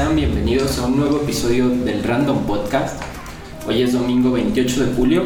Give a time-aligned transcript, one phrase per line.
[0.00, 2.98] Sean bienvenidos a un nuevo episodio del Random Podcast.
[3.68, 5.24] Hoy es domingo 28 de julio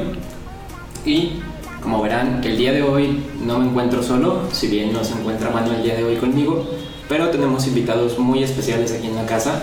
[1.05, 1.35] y
[1.81, 5.51] como verán, el día de hoy no me encuentro solo, si bien no se encuentra
[5.51, 6.69] Manu el día de hoy conmigo,
[7.09, 9.63] pero tenemos invitados muy especiales aquí en la casa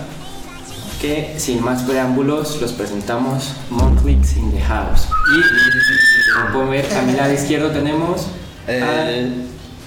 [1.01, 5.09] que sin más preámbulos los presentamos Monklix in the House.
[5.35, 8.27] Y como pueden ver, a mi lado izquierdo tenemos
[8.65, 9.29] Eh,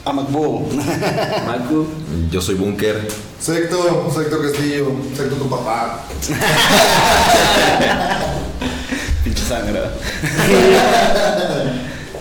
[0.04, 0.68] a McBoo.
[0.70, 1.86] a Maku,
[2.30, 3.08] Yo soy Bunker.
[3.40, 6.04] Secto, Secto Castillo, Secto tu papá.
[9.24, 9.80] Pinche sangre.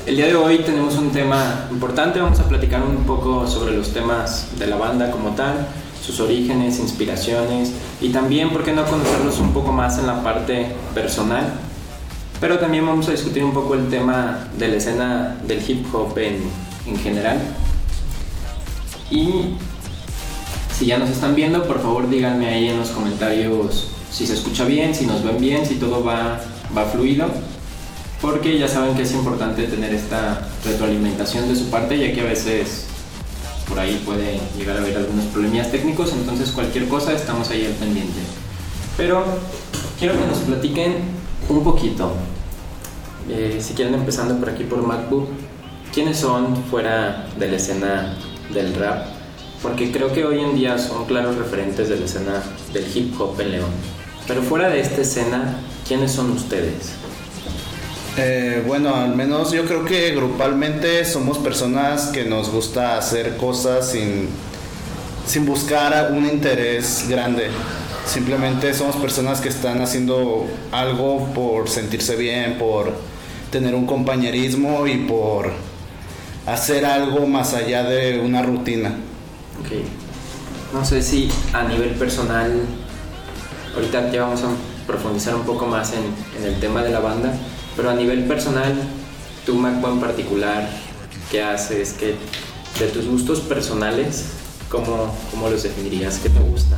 [0.06, 3.94] El día de hoy tenemos un tema importante, vamos a platicar un poco sobre los
[3.94, 5.66] temas de la banda como tal,
[6.06, 10.68] sus orígenes, inspiraciones y también, ¿por qué no conocerlos un poco más en la parte
[10.94, 11.54] personal?
[12.42, 16.18] Pero también vamos a discutir un poco el tema de la escena del hip hop
[16.18, 16.42] en,
[16.86, 17.40] en general.
[19.14, 19.30] Y
[20.76, 24.66] si ya nos están viendo, por favor díganme ahí en los comentarios si se escucha
[24.66, 26.42] bien, si nos ven bien, si todo va,
[26.76, 27.28] va fluido.
[28.22, 32.26] Porque ya saben que es importante tener esta retroalimentación de su parte, ya que a
[32.26, 32.86] veces
[33.70, 37.74] por ahí puede llegar a haber algunos problemas técnicos, entonces cualquier cosa estamos ahí al
[37.74, 38.20] pendiente.
[38.98, 39.26] Pero
[40.00, 40.96] quiero que nos platiquen
[41.50, 42.14] un poquito,
[43.30, 45.28] eh, si quieren empezando por aquí por MacBook,
[45.94, 48.18] quiénes son fuera de la escena
[48.52, 49.06] del rap,
[49.62, 52.44] porque creo que hoy en día son claros referentes de la escena
[52.74, 53.72] del hip hop en León.
[54.28, 56.94] Pero fuera de esta escena, ¿quiénes son ustedes?
[58.18, 63.90] Eh, bueno, al menos yo creo que grupalmente somos personas que nos gusta hacer cosas
[63.90, 64.30] sin,
[65.26, 67.48] sin buscar un interés grande.
[68.06, 72.94] Simplemente somos personas que están haciendo algo por sentirse bien, por
[73.50, 75.52] tener un compañerismo y por
[76.46, 78.90] hacer algo más allá de una rutina.
[79.60, 79.72] Ok.
[80.74, 82.52] No sé si a nivel personal,
[83.76, 84.48] ahorita ya vamos a
[84.88, 86.04] profundizar un poco más en,
[86.42, 87.34] en el tema de la banda,
[87.76, 88.74] pero a nivel personal,
[89.46, 90.68] tú, Macbo, en particular,
[91.32, 91.94] ¿qué haces?
[91.94, 92.16] ¿Qué,
[92.80, 94.26] de tus gustos personales,
[94.70, 96.18] ¿cómo, cómo los definirías?
[96.18, 96.78] ¿Qué te gusta?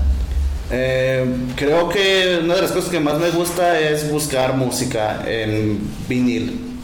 [0.72, 5.80] Eh, creo que una de las cosas que más me gusta es buscar música en
[6.10, 6.75] vinil.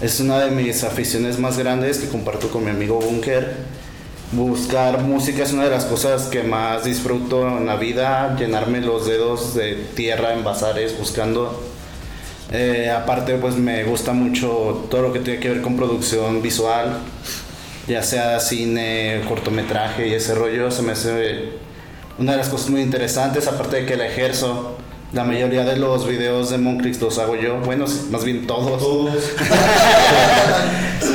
[0.00, 3.56] Es una de mis aficiones más grandes que comparto con mi amigo Bunker.
[4.30, 9.06] Buscar música es una de las cosas que más disfruto en la vida, llenarme los
[9.08, 11.60] dedos de tierra en bazares buscando.
[12.52, 16.98] Eh, aparte pues me gusta mucho todo lo que tiene que ver con producción visual,
[17.88, 21.54] ya sea cine, cortometraje y ese rollo, se me hace
[22.18, 24.76] una de las cosas muy interesantes, aparte de que la ejerzo.
[25.12, 28.82] La mayoría de los videos de Moncrix los hago yo, bueno, más bien todos.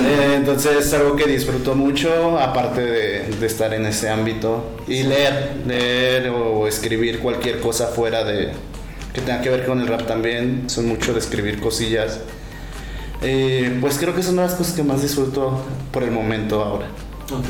[0.06, 4.72] Eh, entonces es algo que disfruto mucho, aparte de, de estar en ese ámbito.
[4.86, 8.52] Y leer, leer o escribir cualquier cosa fuera de
[9.14, 10.64] que tenga que ver con el rap también.
[10.68, 12.20] Soy mucho de escribir cosillas.
[13.22, 16.88] Eh, pues creo que son las cosas que más disfruto por el momento ahora.
[17.32, 17.50] Ok.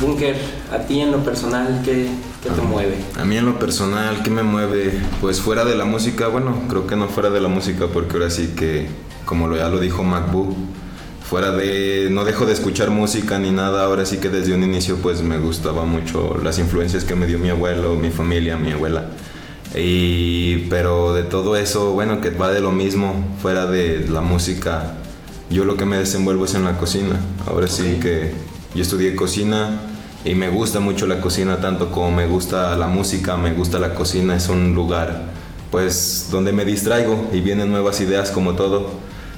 [0.00, 0.36] Bunker,
[0.72, 2.08] a ti en lo personal, ¿qué,
[2.42, 2.96] qué te mueve?
[3.18, 4.92] A mí en lo personal, ¿qué me mueve?
[5.20, 8.30] Pues fuera de la música, bueno, creo que no fuera de la música porque ahora
[8.30, 8.88] sí que,
[9.24, 10.56] como lo, ya lo dijo MacBoo,
[11.28, 14.96] fuera de, no dejo de escuchar música ni nada, ahora sí que desde un inicio
[14.96, 19.06] pues me gustaba mucho las influencias que me dio mi abuelo, mi familia, mi abuela.
[19.74, 24.94] Y, pero de todo eso, bueno, que va de lo mismo, fuera de la música,
[25.48, 27.18] yo lo que me desenvuelvo es en la cocina.
[27.46, 28.32] Ahora sí que
[28.74, 29.80] yo estudié cocina
[30.24, 33.94] y me gusta mucho la cocina, tanto como me gusta la música, me gusta la
[33.94, 35.32] cocina, es un lugar
[35.70, 38.90] pues donde me distraigo y vienen nuevas ideas como todo,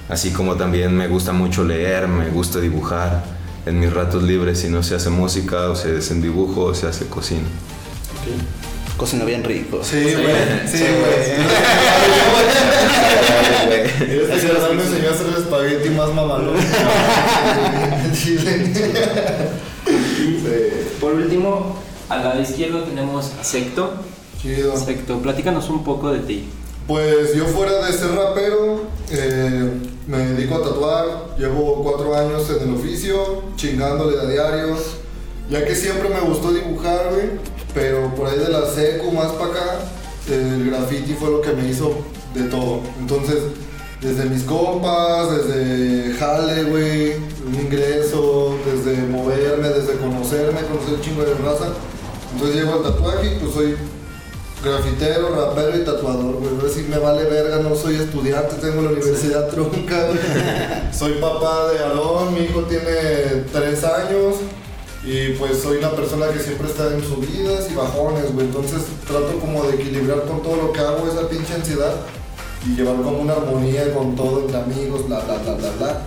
[0.08, 3.25] así como también me gusta mucho leer, me gusta dibujar
[3.66, 6.86] en mis ratos libres, si no se hace música o se hace dibujo o se
[6.86, 7.46] hace cocina.
[8.96, 9.81] Cocina bien rico.
[9.82, 10.34] Sí, güey.
[10.66, 11.34] Sí, güey.
[14.64, 16.56] Cabrón me enseñó a hacer el espagueti más mamalón.
[18.14, 18.72] Chile.
[18.75, 18.93] Sí.
[21.00, 21.76] Por último,
[22.08, 23.93] al lado izquierdo tenemos a Secto.
[24.40, 24.76] Chido.
[24.76, 26.49] Secto, platícanos un poco de ti.
[26.87, 29.70] Pues yo fuera de ser rapero, eh,
[30.06, 31.06] me dedico a tatuar,
[31.38, 34.81] llevo cuatro años en el oficio, chingándole a diarios,
[35.49, 37.31] ya que siempre me gustó dibujar, güey,
[37.72, 39.78] pero por ahí de la seco más para acá,
[40.31, 41.94] el graffiti fue lo que me hizo
[42.34, 42.81] de todo.
[43.00, 43.38] Entonces,
[44.00, 47.14] desde mis compas, desde jale, güey,
[47.46, 51.69] un ingreso, desde moverme, desde conocerme, conocer un chingo de raza.
[52.32, 53.76] Entonces llego al tatuaje y pues soy
[54.62, 56.55] grafitero, rapero y tatuador, güey.
[56.55, 60.19] Ahora sí me vale verga, no soy estudiante, tengo la universidad trunca, güey.
[60.93, 64.37] soy papá de Alon, mi hijo tiene tres años.
[65.06, 68.46] Y pues soy una persona que siempre está en subidas y bajones, güey.
[68.46, 71.94] Entonces trato como de equilibrar con todo lo que hago esa pinche ansiedad
[72.66, 76.00] y llevar como una armonía con todo entre amigos, bla, bla, bla, bla, bla.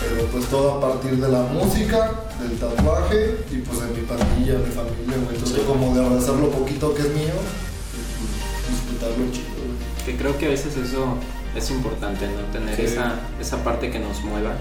[0.00, 2.10] Pero pues todo a partir de la música,
[2.40, 5.36] del tatuaje y pues de mi pandilla, mi familia, güey.
[5.36, 10.06] Trato como de abrazar lo poquito que es mío y disfrutarlo chido, güey.
[10.06, 11.16] Que creo que a veces eso
[11.54, 12.40] es importante, ¿no?
[12.50, 12.82] Tener Sí.
[12.82, 14.52] esa, esa parte que nos mueva.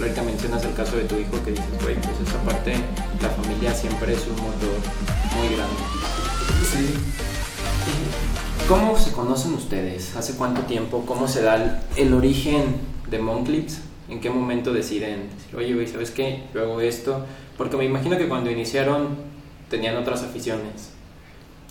[0.00, 2.74] Ahorita mencionas el caso de tu hijo que dices, güey, pues esa parte,
[3.22, 4.74] la familia siempre es un motor
[5.36, 5.82] muy grande.
[6.72, 6.94] Sí.
[8.68, 10.16] ¿Cómo se conocen ustedes?
[10.16, 11.04] ¿Hace cuánto tiempo?
[11.06, 12.64] ¿Cómo se da el, el origen
[13.08, 13.78] de Monclips?
[14.08, 16.42] ¿En qué momento deciden decir, oye, güey, ¿sabes qué?
[16.52, 17.24] Yo hago esto.
[17.56, 19.18] Porque me imagino que cuando iniciaron
[19.70, 20.90] tenían otras aficiones.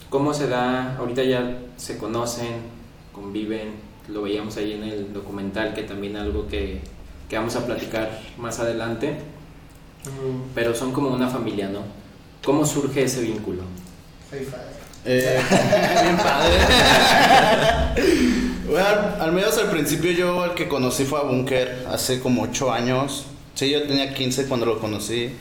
[0.10, 0.96] ¿Cómo se da?
[0.96, 2.62] Ahorita ya se conocen,
[3.12, 3.74] conviven.
[4.08, 6.80] Lo veíamos ahí en el documental, que también algo que,
[7.28, 9.18] que vamos a platicar más adelante.
[10.54, 11.80] Pero son como una familia, ¿no?
[12.42, 13.64] ¿Cómo surge ese vínculo?
[15.06, 15.40] Eh,
[16.04, 16.56] bien padre.
[18.68, 22.42] Bueno, al, al menos al principio yo el que conocí fue a Bunker hace como
[22.42, 23.26] 8 años.
[23.54, 25.34] Sí, yo tenía 15 cuando lo conocí.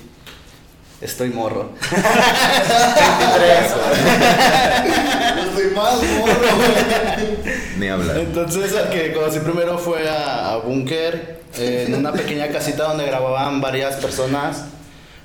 [1.00, 1.70] Estoy morro.
[1.90, 2.00] 23.
[5.36, 6.46] Yo soy más morro.
[7.78, 8.18] Ni hablar.
[8.18, 13.06] Entonces el que conocí primero fue a, a Bunker eh, en una pequeña casita donde
[13.06, 14.66] grababan varias personas.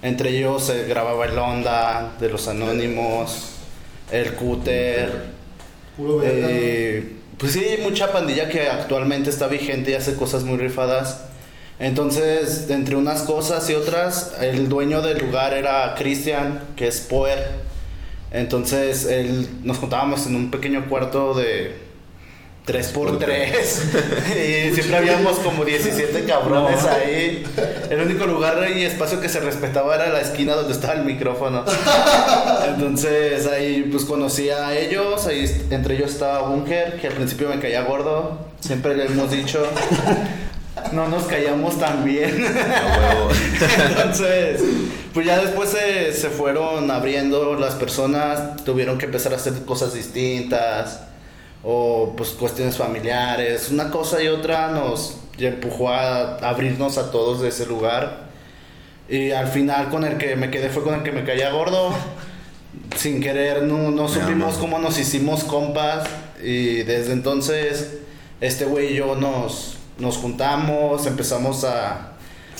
[0.01, 3.58] Entre ellos se grababa el Onda, de los Anónimos,
[4.11, 5.09] el Cúter.
[5.97, 6.21] Puro.
[6.23, 11.25] Eh, pues sí, mucha pandilla que actualmente está vigente y hace cosas muy rifadas.
[11.79, 17.47] Entonces, entre unas cosas y otras, el dueño del lugar era Cristian, que es Poer.
[18.31, 21.88] Entonces, él, nos juntábamos en un pequeño cuarto de
[22.69, 24.29] 3x3
[24.69, 27.43] y siempre habíamos como 17 cabrones ahí.
[27.89, 31.65] El único lugar y espacio que se respetaba era la esquina donde estaba el micrófono.
[32.67, 37.59] Entonces ahí pues conocí a ellos, ahí entre ellos estaba Bunker, que al principio me
[37.59, 39.65] caía gordo, siempre le hemos dicho,
[40.91, 42.29] no nos callamos tan bien.
[43.89, 44.61] Entonces,
[45.13, 49.93] pues ya después se, se fueron abriendo las personas, tuvieron que empezar a hacer cosas
[49.93, 51.08] distintas
[51.63, 57.49] o pues cuestiones familiares, una cosa y otra nos empujó a abrirnos a todos de
[57.49, 58.29] ese lugar.
[59.07, 61.93] Y al final con el que me quedé fue con el que me caía gordo.
[62.95, 66.07] Sin querer no, no supimos cómo nos hicimos compas
[66.41, 67.99] y desde entonces
[68.41, 72.13] este güey y yo nos, nos juntamos, empezamos a,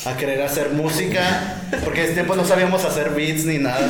[0.05, 3.87] a querer hacer música, porque en ese tiempo no sabíamos hacer beats ni nada.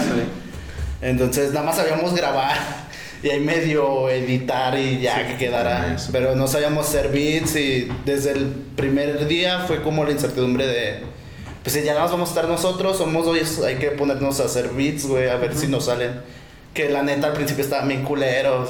[1.02, 2.58] Entonces nada más sabíamos grabar
[3.22, 5.98] y ahí medio editar y ya que quedara.
[6.12, 11.00] Pero no sabíamos hacer beats y desde el primer día fue como la incertidumbre de,
[11.64, 14.46] pues si ya nada más vamos a estar nosotros, somos dos, hay que ponernos a
[14.46, 16.22] hacer beats, güey, a ver si nos salen.
[16.74, 18.70] Que la neta al principio estaban bien culeros.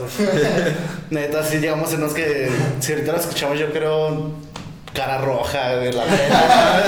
[1.09, 4.31] neta, sí llegamos en los que, si ahorita lo escuchamos yo creo
[4.93, 6.83] cara roja de la pena.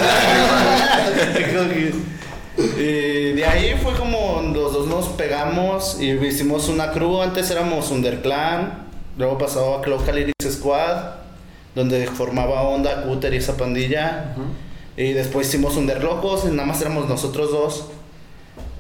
[2.58, 7.22] Y de ahí fue como los dos nos pegamos y hicimos una crew.
[7.22, 11.16] Antes éramos Underclan, luego pasaba a Cloud Lyrics Squad,
[11.76, 14.36] donde formaba Onda, Cúter y esa pandilla.
[14.98, 17.86] Y después hicimos Underlocos y nada más éramos nosotros dos.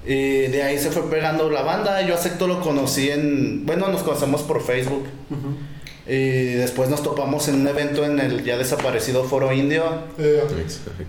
[0.06, 2.01] Y de ahí se fue pegando la banda.
[2.01, 3.66] Yo acepto lo conocí en.
[3.66, 5.06] Bueno, nos conocemos por Facebook.
[6.08, 9.84] Y después nos topamos en un evento en el ya desaparecido Foro Indio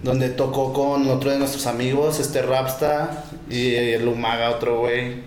[0.03, 5.23] donde tocó con otro de nuestros amigos, este Rapsta y el Umaga, otro güey,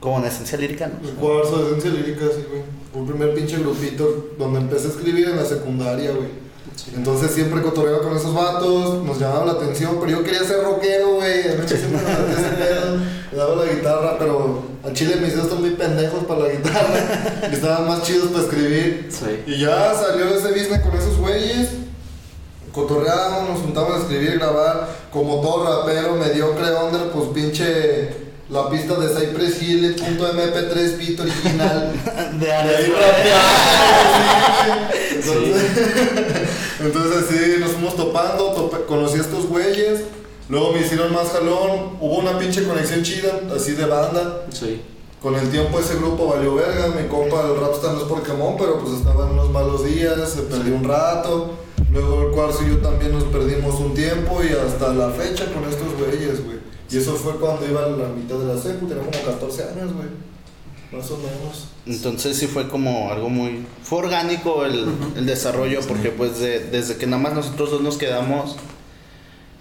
[0.00, 1.08] como en esencia lírica, ¿no?
[1.08, 2.62] el cuarzo de esencia lírica, sí, güey.
[2.92, 6.28] Fue un primer pinche grupito donde empecé a escribir en la secundaria, güey.
[6.94, 11.14] Entonces siempre cotorreaba con esos vatos, nos llamaba la atención, pero yo quería ser rockero,
[11.14, 11.52] güey.
[11.52, 12.96] A mí siempre me ese pedo.
[13.32, 17.48] Me daba la guitarra, pero al chile mis dedos están muy pendejos para la guitarra.
[17.50, 19.08] y estaban más chidos para escribir.
[19.10, 19.42] Sí.
[19.46, 21.68] Y ya salió ese business con esos güeyes.
[22.72, 24.88] Cotorreábamos, nos juntamos a escribir, grabar.
[25.12, 31.20] Como todo rapero mediocre under, pues pinche la pista de Cypress Hill, punto MP3 beat
[31.20, 31.92] original.
[32.40, 33.02] De ahí sí, güey.
[35.14, 36.09] Entonces,
[36.80, 40.00] Entonces así nos fuimos topando, tope- conocí a estos güeyes,
[40.48, 44.46] luego me hicieron más jalón, hubo una pinche conexión chida, así de banda.
[44.52, 44.80] Sí.
[45.22, 48.78] Con el tiempo ese grupo valió verga, mi compa el Rapstar no es Pokémon, pero
[48.78, 51.50] pues estaba en unos malos días, se perdió un rato.
[51.92, 55.64] Luego el Cuarzo y yo también nos perdimos un tiempo y hasta la fecha con
[55.68, 56.58] estos güeyes, güey.
[56.90, 59.92] Y eso fue cuando iba a la mitad de la secu, tenía como 14 años,
[59.92, 60.08] güey.
[60.92, 61.68] Más o menos.
[61.86, 63.64] Entonces sí fue como algo muy...
[63.82, 67.96] Fue orgánico el, el desarrollo porque pues de- desde que nada más nosotros dos nos
[67.96, 68.56] quedamos,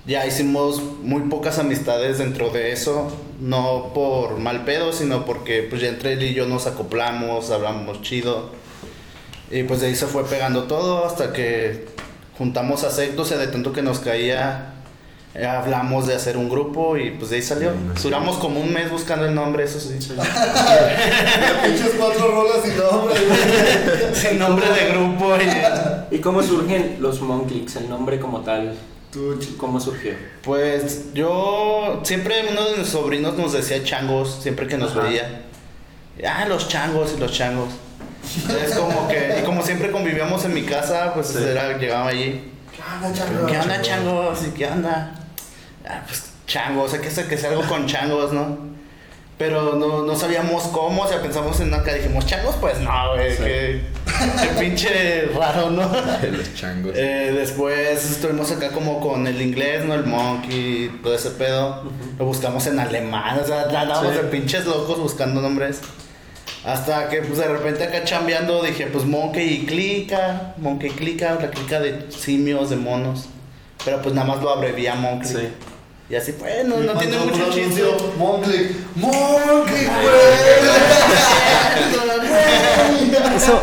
[0.08, 3.12] ya hicimos muy pocas amistades dentro de eso.
[3.40, 8.02] No por mal pedo, sino porque pues ya entre él y yo nos acoplamos, hablamos
[8.02, 8.50] chido.
[9.52, 11.86] Y pues de ahí se fue pegando todo hasta que
[12.38, 14.74] juntamos a Secto, o sea, de tanto que nos caía,
[15.36, 17.72] hablamos de hacer un grupo y pues de ahí salió.
[18.02, 19.90] Duramos como un mes buscando el nombre, eso sí.
[21.64, 23.16] Pinches cuatro rolas y nombre.
[24.14, 26.16] Sin nombre de grupo y...
[26.16, 28.74] ¿Y cómo surgen los Monclicks, el nombre como tal?
[29.58, 30.14] ¿Cómo surgió?
[30.44, 35.02] Pues yo siempre uno de mis sobrinos nos decía changos, siempre que nos Ajá.
[35.02, 35.42] veía.
[36.28, 37.70] Ah, los changos y los changos.
[38.64, 41.38] Es como que, y como siempre convivíamos en mi casa, pues Sí.
[41.42, 42.52] era, llegaba allí.
[42.76, 43.46] ¿Qué onda, chango?
[43.48, 44.40] ¿Qué onda, changos?
[44.48, 45.19] ¿Y qué onda?
[45.88, 48.58] Ah, pues changos, hay que ser que sea algo con changos, ¿no?
[49.38, 53.32] Pero no, no sabíamos cómo, o sea, pensamos en acá, dijimos, changos, pues no, güey,
[53.32, 53.44] Sí.
[53.44, 53.82] qué,
[54.42, 55.84] qué pinche raro, ¿no?
[56.32, 56.92] Los changos.
[56.96, 59.94] Eh, después estuvimos acá como con el inglés, ¿no?
[59.94, 61.84] El monkey, todo ese pedo.
[62.18, 64.18] Lo buscamos en alemán, o sea, andábamos Sí.
[64.18, 65.80] de pinches locos buscando nombres.
[66.66, 71.50] Hasta que pues de repente acá chambeando dije, pues monkey y clica, monkey clica, la
[71.50, 73.30] clica de simios, de monos.
[73.86, 75.30] Pero pues nada más lo abrevié a monkey.
[75.30, 75.50] Sí.
[76.10, 77.84] Y así fue, no, tiene mucho chiste.
[78.18, 78.72] Monclick.
[78.96, 80.20] Monclick, güey.
[83.36, 83.62] Eso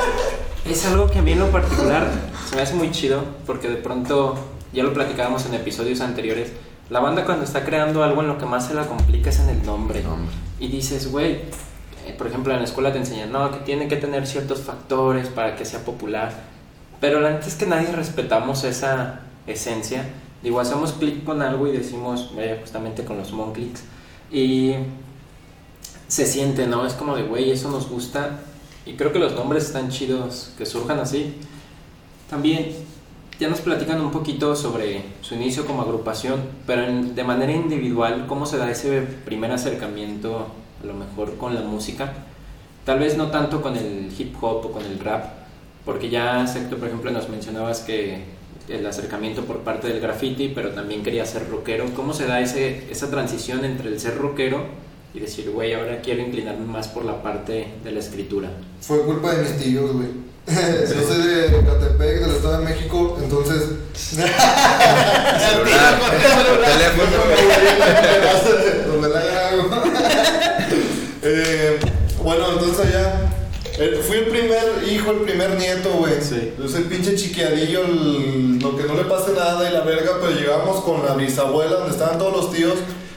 [0.65, 2.09] es algo que a mí en lo particular
[2.49, 4.37] se me hace muy chido porque de pronto,
[4.73, 6.53] ya lo platicábamos en episodios anteriores,
[6.89, 9.49] la banda cuando está creando algo en lo que más se la complica es en
[9.49, 10.03] el nombre.
[10.05, 10.33] Nombre.
[10.61, 11.41] Y dices, güey,
[12.07, 15.29] eh, por ejemplo en la escuela te enseñan, no, que tiene que tener ciertos factores
[15.29, 16.33] para que sea popular.
[17.01, 20.09] Pero la neta es que nadie respetamos esa esencia.
[20.43, 23.83] Digo, hacemos clic con algo y decimos, eh, justamente con los Monclicks.
[24.31, 24.75] Y
[26.09, 26.87] se siente, ¿no?
[26.87, 28.41] Es como de, güey, eso nos gusta.
[28.85, 31.35] Y creo que los nombres están chidos que surjan así.
[32.31, 32.75] También
[33.39, 38.47] ya nos platican un poquito sobre su inicio como agrupación, pero de manera individual, ¿cómo
[38.47, 40.47] se da ese primer acercamiento
[40.83, 42.13] a lo mejor con la música?
[42.85, 45.27] Tal vez no tanto con el hip hop o con el rap,
[45.85, 48.25] porque ya Secto, por ejemplo, nos mencionabas que
[48.69, 51.87] el acercamiento por parte del graffiti, pero también quería ser rockero.
[51.95, 54.65] ¿Cómo se da ese, esa transición entre el ser rockero
[55.15, 58.51] y decir, güey, ahora quiero inclinarme más por la parte de la escritura?
[58.81, 60.09] Fue culpa de mis tíos, güey.
[60.47, 63.63] Yo soy de Catepec, del Estado de México, entonces.
[63.95, 64.31] Celular,
[66.65, 67.17] teléfono.
[68.93, 69.71] Donde la hago.
[71.23, 71.79] Eh,
[72.23, 73.26] bueno, entonces allá.
[74.07, 76.15] Fui el primer hijo, el primer nieto, güey.
[76.23, 76.55] Sí.
[76.59, 80.33] Yo soy pinche chiquiadillo, el- lo que no le pase nada y la verga, pero
[80.33, 82.75] llegamos con la bisabuela donde estaban todos los tíos.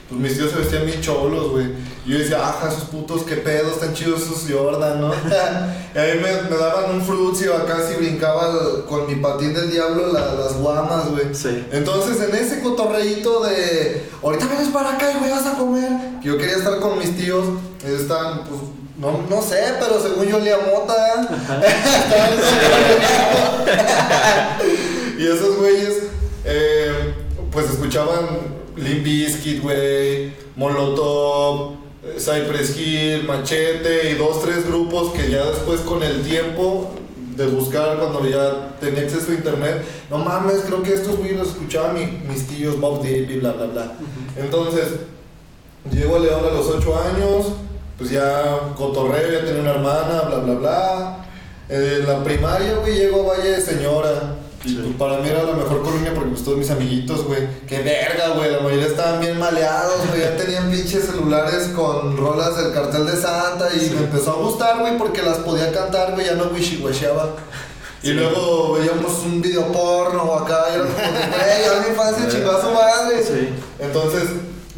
[0.09, 1.67] Pues mis tíos se vestían bien cholos, güey.
[2.05, 5.11] Y yo decía, ajá, esos putos, qué pedos, están chidos esos Jordan, ¿no?
[5.95, 9.69] y ahí me, me daban un frutio acá si brincaba el- con mi patín del
[9.71, 11.33] diablo la- las guamas, güey.
[11.33, 11.63] Sí.
[11.71, 16.27] Entonces, en ese cotorreíto de ahorita vienes para acá y güey vas a comer, que
[16.27, 17.45] yo quería estar con mis tíos,
[17.85, 18.59] estaban, pues,
[18.99, 21.21] no, no sé, pero según yo olía mota.
[21.21, 22.29] Estaban
[25.19, 26.03] y esos güeyes,
[26.45, 27.13] eh,
[27.51, 28.27] pues escuchaban
[28.75, 35.81] Limp Bizkit, güey, Molotov, eh, Cypress Hill, Machete y dos, tres grupos que ya después
[35.81, 36.91] con el tiempo
[37.35, 41.49] de buscar cuando ya tenía acceso a internet, no mames, creo que estos güeyes los
[41.49, 43.91] escuchaban mi- mis tíos, Bob y bla, bla, bla.
[44.37, 44.87] Entonces,
[45.89, 47.45] llego a León a los 8 años,
[47.99, 51.25] pues ya cotorreo, ya tenía una hermana, bla, bla, bla.
[51.67, 54.35] En la primaria, güey, llego a Valle de Señora.
[54.63, 57.81] Y pues, para mí era la mejor colonia porque pues todos mis amiguitos, güey, qué
[57.81, 62.73] verga, güey, la mayoría estaban bien maleados, güey, ya tenían pinches celulares con rolas del
[62.73, 66.35] cartel de Santa y me empezó a gustar, güey, porque las podía cantar, güey, ya
[66.35, 67.35] no wishy-washeaba.
[68.01, 72.51] Y luego veíamos un video porno acá y era como, güey, ya mi infancia chingó
[72.51, 73.23] a su madre.
[73.23, 73.49] Sí.
[73.77, 74.23] Entonces,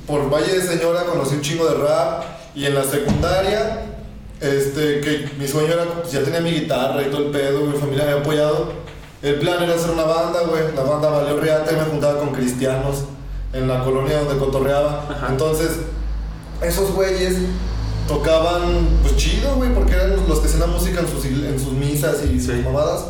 [0.08, 3.86] por Valle de Señora conocí un chingo de rap y en la secundaria,
[4.40, 7.78] este, que mi sueño era, pues ya tenía mi guitarra y todo el pedo, mi
[7.78, 8.74] familia me había apoyado.
[9.22, 10.64] El plan era hacer una banda, güey.
[10.76, 13.04] La banda valió reata y me juntaba con cristianos
[13.54, 15.06] en la colonia donde cotorreaba.
[15.10, 15.28] Ajá.
[15.30, 15.70] Entonces,
[16.62, 17.36] esos güeyes
[18.08, 21.74] tocaban, pues chido, güey, porque eran los que hacían la música en sus, en sus
[21.74, 22.62] misas y sus Sí.
[22.66, 23.06] mamadas.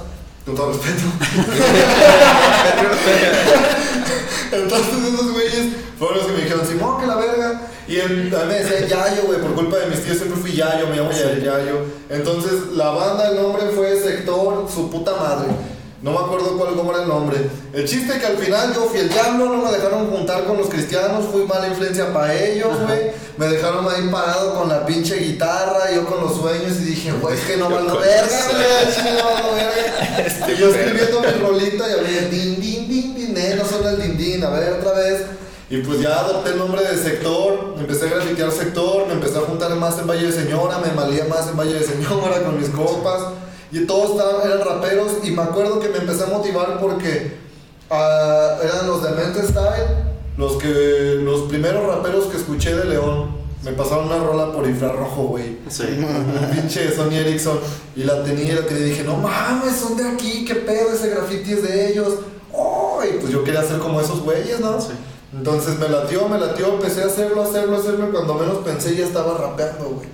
[0.45, 1.03] Con todo respeto.
[4.51, 5.65] Entonces esos güeyes
[6.01, 7.61] fueron los que me dijeron, Simón, que la verga.
[7.87, 10.53] Y él a mí me decía Yayo, güey, por culpa de mis tíos siempre fui
[10.53, 11.85] Yayo, me llamo Yayo.
[12.09, 15.49] Entonces la banda, el nombre fue Sector, su puta madre.
[16.01, 17.37] No me acuerdo cuál cómo era el nombre.
[17.73, 20.69] El chiste que al final yo fui el diablo, no me dejaron juntar con los
[20.69, 23.11] cristianos, fui mala influencia para ellos, güey.
[23.37, 27.35] Me dejaron ahí parado con la pinche guitarra, yo con los sueños y dije, güey,
[27.35, 30.47] es que no valgo verga, güey, es no verga.
[30.51, 34.01] Y yo escribiendo mi rolita y había din, din, din, din, eh, no suena el
[34.01, 35.21] din, din, a ver otra vez.
[35.71, 39.41] Y pues ya adopté el nombre de sector, empecé a grafitear sector, me empecé a
[39.43, 42.67] juntar más en Valle de Señora, me malía más en Valle de Señora con mis
[42.67, 43.21] copas.
[43.71, 47.37] Y todos estaban, eran raperos y me acuerdo que me empecé a motivar porque
[47.89, 49.87] ah, eran los de Mente Style,
[50.35, 53.39] los, que, los primeros raperos que escuché de León.
[53.63, 55.59] Me pasaron una rola por infrarrojo, güey.
[55.69, 55.83] Sí.
[55.83, 57.59] Un pinche Sony Ericsson.
[57.95, 60.91] Y la tenía y la tenía y dije, no mames, son de aquí, qué pedo,
[60.93, 62.15] ese graffiti es de ellos.
[62.51, 64.81] Oh, y pues yo quería ser como esos güeyes, ¿no?
[64.81, 64.91] Sí.
[65.33, 68.07] Entonces me latió, me latió, empecé a hacerlo, hacerlo, hacerlo.
[68.09, 70.09] Y cuando menos pensé ya estaba rapeando, güey.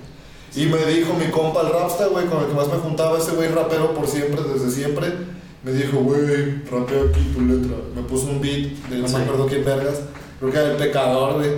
[0.54, 3.32] Y me dijo mi compa el Rapsta, güey, con el que más me juntaba, ese
[3.32, 5.12] güey rapero por siempre, desde siempre.
[5.62, 7.76] Me dijo, güey, rapea aquí tu letra.
[7.94, 9.96] Me puso un beat de no me acuerdo quién vergas.
[10.38, 11.50] Creo que era el pecador, güey.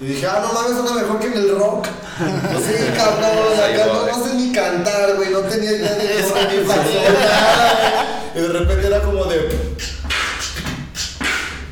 [0.00, 1.86] Y dije, ah, no mames, suena mejor que en el rock.
[2.14, 6.34] Sí, cabrón, acá no, no sé ni cantar, güey, no tenía idea de eso.
[8.34, 9.48] Y de repente era como de.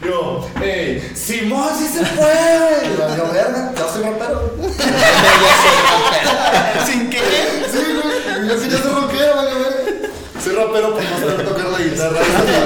[0.05, 2.87] Yo, hey, Simón, sí se puede.
[2.87, 4.53] Y yo, yo, verga, ya soy rapero.
[6.87, 7.67] Sin querer.
[7.71, 10.11] Sí, güey, yo sí ya soy rockero, vale, güey.
[10.43, 12.19] Soy rapero por no saber tocar la guitarra.
[12.21, 12.65] Esa es la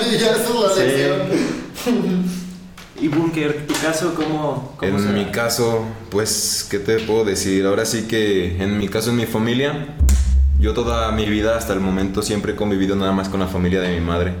[0.00, 0.80] lección, esa es la Sí.
[1.90, 2.38] lección.
[3.00, 7.64] Y Bunker, ¿tu caso cómo, cómo En mi caso, pues, ¿qué te puedo decir?
[7.66, 9.94] Ahora sí que en mi caso, en mi familia,
[10.58, 13.80] yo toda mi vida hasta el momento siempre he convivido nada más con la familia
[13.80, 14.34] de mi madre.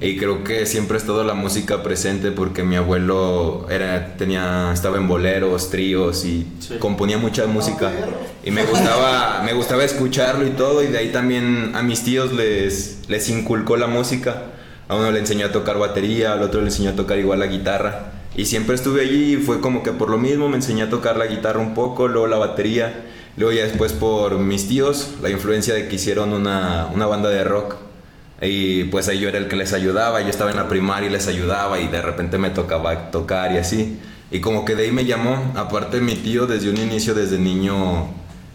[0.00, 4.96] Y creo que siempre ha estado la música presente porque mi abuelo era, tenía, estaba
[4.98, 6.74] en boleros, tríos y Sí.
[6.78, 7.90] componía mucha música.
[8.44, 10.82] Y me gustaba, me gustaba escucharlo y todo.
[10.82, 14.42] Y de ahí también a mis tíos les, les inculcó la música.
[14.88, 17.46] A uno le enseñó a tocar batería, al otro le enseñó a tocar igual la
[17.46, 18.12] guitarra.
[18.36, 21.16] Y siempre estuve allí y fue como que por lo mismo me enseñé a tocar
[21.16, 23.04] la guitarra un poco, luego la batería.
[23.36, 27.42] Luego ya después por mis tíos, la influencia de que hicieron una, una banda de
[27.44, 27.76] rock.
[28.40, 31.12] Y pues ahí yo era el que les ayudaba, yo estaba en la primaria y
[31.12, 33.98] les ayudaba y de repente me tocaba tocar y así.
[34.30, 38.08] Y como que de ahí me llamó, aparte mi tío desde un inicio, desde niño,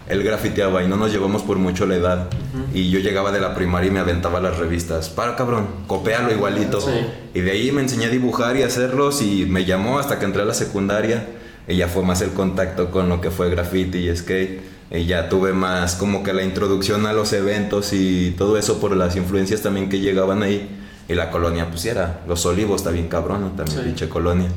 [0.08, 2.28] él grafiteaba y no nos llevamos por mucho la edad.
[2.74, 5.10] Y yo llegaba de la primaria y me aventaba las revistas.
[5.10, 6.80] Para cabrón, copéalo igualito.
[6.80, 6.92] Sí.
[7.34, 10.44] Y de ahí me enseñé a dibujar y hacerlos y me llamó hasta que entré
[10.44, 11.28] a la secundaria.
[11.68, 14.62] Y ya fue más el contacto con lo que fue graffiti y skate.
[14.92, 18.96] Y ya tuve más como que la introducción a los eventos y todo eso por
[18.96, 20.70] las influencias también que llegaban ahí.
[21.10, 23.48] Y la colonia, pues era, Los Olivos está bien cabrón, ¿no?
[23.52, 23.84] también Sí.
[23.86, 24.50] pinche colonia.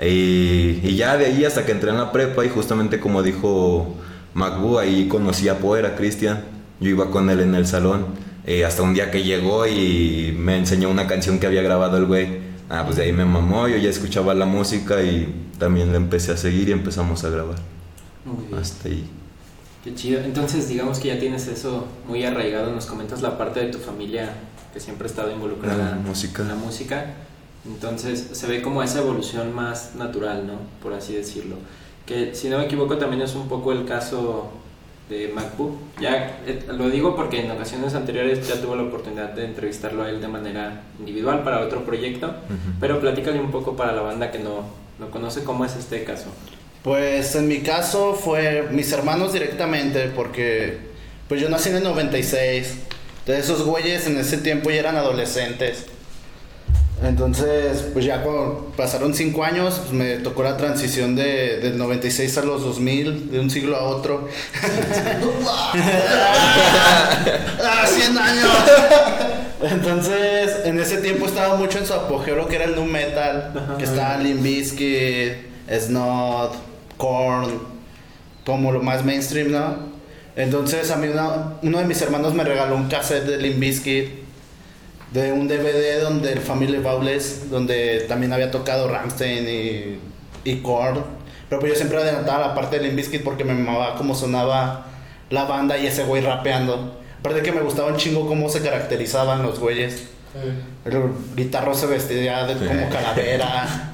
[0.00, 3.96] Y, y ya de ahí hasta que entré en la prepa y justamente como dijo
[4.34, 6.42] Macbu, ahí conocí a Poer, a Cristian.
[6.80, 8.06] Yo iba con él en el salón.
[8.46, 12.06] eh, hasta un día que llegó y me enseñó una canción que había grabado el
[12.06, 12.49] güey.
[12.72, 16.30] Ah, pues de ahí me mamó, yo ya escuchaba la música y también le empecé
[16.30, 17.56] a seguir y empezamos a grabar.
[18.24, 18.60] Muy bien.
[18.60, 19.10] Hasta ahí.
[19.82, 20.20] Qué chido.
[20.20, 22.70] Entonces, digamos que ya tienes eso muy arraigado.
[22.70, 24.32] Nos comentas la parte de tu familia
[24.72, 26.42] que siempre ha estado involucrada La música.
[26.42, 27.14] en la música.
[27.66, 30.54] Entonces, se ve como esa evolución más natural, ¿no?
[30.82, 31.56] Por así decirlo.
[32.06, 34.50] Que, si no me equivoco, también es un poco el caso
[35.10, 35.76] de MacBook.
[36.00, 40.08] Ya eh, lo digo porque en ocasiones anteriores ya tuve la oportunidad de entrevistarlo a
[40.08, 42.28] él de manera individual para otro proyecto.
[42.28, 42.78] Ujú.
[42.80, 44.64] Pero platícale un poco para la banda que no,
[44.98, 46.26] no conoce cómo es este caso.
[46.82, 50.78] Pues en mi caso fue mis hermanos directamente, porque
[51.28, 52.76] pues yo nací en el 96.
[53.20, 55.86] Entonces esos güeyes en ese tiempo ya eran adolescentes.
[57.02, 62.36] Entonces, pues ya cuando pasaron cinco años, pues me tocó la transición de, del 96
[62.38, 64.28] a los 2000, de un siglo a otro.
[67.62, 68.50] ¡Ah, 100 años!
[69.62, 73.76] Entonces, en ese tiempo estaba mucho en su apogeo lo que era el nu metal,
[73.78, 75.32] que estaba Limp Bizkit,
[75.70, 76.54] Snot,
[76.96, 77.60] Korn,
[78.44, 79.90] como lo más mainstream, ¿no?
[80.36, 84.19] Entonces, a mí una- uno de mis hermanos me regaló un cassette de Limp Bizkit,
[85.12, 89.98] de un DVD donde el Family Bowles, donde también había tocado Rammstein y,
[90.50, 91.02] y Korn.
[91.48, 94.86] Pero pues yo siempre adelantaba la parte de Limp Bizkit porque me mamaba cómo sonaba
[95.30, 97.00] la banda y ese güey rapeando.
[97.18, 100.04] Aparte que me gustaba un chingo cómo se caracterizaban los güeyes.
[100.84, 101.02] El
[101.34, 103.86] guitarro se vestía de, como calavera.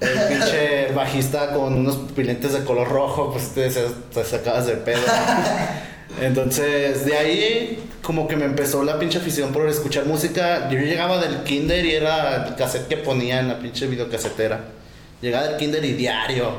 [0.00, 4.74] El pinche bajista con unos pupilentes de color rojo, pues te, se- te sacabas de
[4.74, 5.00] pedo.
[6.20, 10.68] Entonces, de ahí como que me empezó la pinche afición por escuchar música.
[10.70, 14.60] Yo llegaba del kinder y era el cassette que ponía en la pinche videocasetera.
[15.20, 16.52] Llegaba del kinder y diario.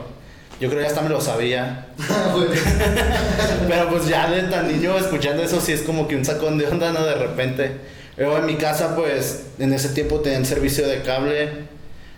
[0.60, 1.88] Yo creo que hasta me lo sabía.
[3.68, 6.68] Pero pues ya de tan niño escuchando eso sí es como que un sacón de
[6.68, 7.04] onda, ¿no?
[7.06, 7.72] De repente.
[8.18, 11.50] Luego en mi casa, pues, en ese tiempo tenían servicio de cable.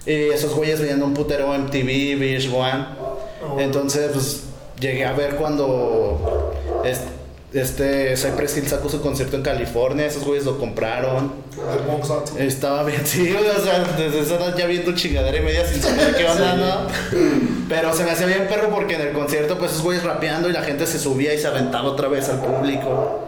[0.08, 2.88] Y esos güeyes veían un putero MTV, VH1.
[3.60, 4.44] Entonces, pues,
[4.80, 6.54] llegué a ver cuando
[7.54, 10.06] este Cypress Hill sacó su concierto en California.
[10.06, 11.34] Esos güeyes lo compraron.
[12.38, 16.16] Estaba bien, sí, o sea, desde esa edad ya viendo chingadera y media sin saber
[16.16, 16.88] qué onda, ¿no?
[17.68, 20.54] Pero se me hacía bien perro porque en el concierto, pues, esos güeyes rapeando y
[20.54, 23.28] la gente se subía y se aventaba otra vez al público.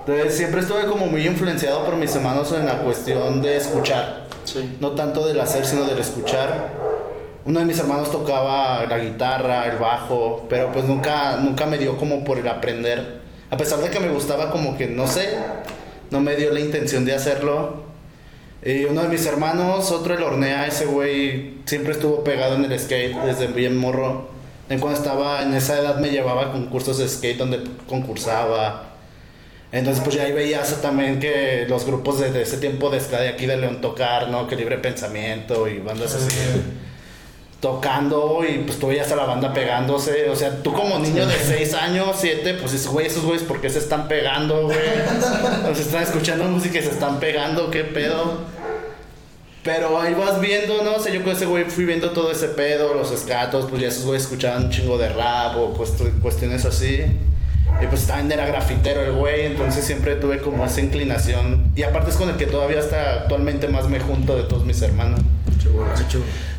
[0.00, 4.26] Entonces, siempre estuve como muy influenciado por mis hermanos en la cuestión de escuchar.
[4.44, 4.76] Sí.
[4.80, 6.70] No tanto del hacer, sino del escuchar.
[7.44, 11.96] Uno de mis hermanos tocaba la guitarra, el bajo, pero pues nunca, nunca me dio
[11.96, 13.21] como por el aprender.
[13.52, 15.28] A pesar de que me gustaba como que, no sé,
[16.10, 17.84] no me dio la intención de hacerlo.
[18.64, 22.80] Y uno de mis hermanos, otro el hornea, ese güey siempre estuvo pegado en el
[22.80, 24.30] skate desde bien morro.
[24.70, 28.94] En cuando estaba en esa edad me llevaba a concursos de skate donde concursaba.
[29.70, 33.44] Entonces pues ya ahí veías también que los grupos desde ese tiempo de de aquí
[33.44, 34.46] de León tocar, ¿no?
[34.46, 36.34] Que Libre Pensamiento y bandas así.
[37.62, 40.28] Tocando y pues tú veías a la banda pegándose.
[40.28, 43.60] O sea, tú como niño de 6 años, 7, pues dices, güey, esos güeyes, ¿por
[43.60, 44.76] qué se están pegando, güey?
[44.76, 48.38] Sea, están escuchando música y se están pegando, ¿qué pedo?
[49.62, 50.96] Pero ahí vas viendo, ¿no?
[50.96, 53.86] O sea, yo con ese güey fui viendo todo ese pedo, los escatos, pues ya
[53.88, 57.02] esos güeyes escuchaban un chingo de rap o cuest- cuestiones así.
[57.80, 61.70] Y pues también era grafitero el güey, entonces siempre tuve como esa inclinación.
[61.76, 64.82] Y aparte es con el que todavía hasta actualmente más me junto de todos mis
[64.82, 65.20] hermanos.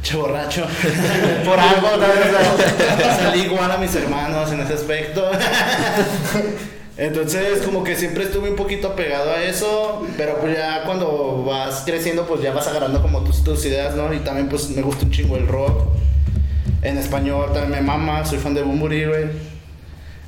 [0.01, 0.61] Che borracho.
[1.43, 5.29] Por algo, tal vez, salí igual a mis hermanos en ese aspecto.
[6.97, 11.83] Entonces, como que siempre estuve un poquito apegado a eso, pero pues ya cuando vas
[11.85, 14.13] creciendo, pues ya vas agarrando como tus, tus ideas, ¿no?
[14.13, 15.87] Y también, pues me gusta un chingo el rock.
[16.81, 19.25] En español también me mama, soy fan de Bumburi, güey.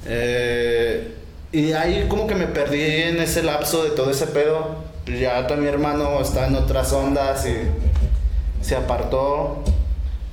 [0.07, 1.15] Eh,
[1.51, 4.83] y ahí como que me perdí en ese lapso de todo ese pedo.
[5.05, 7.55] Ya también mi hermano está en otras ondas y
[8.65, 9.63] se apartó.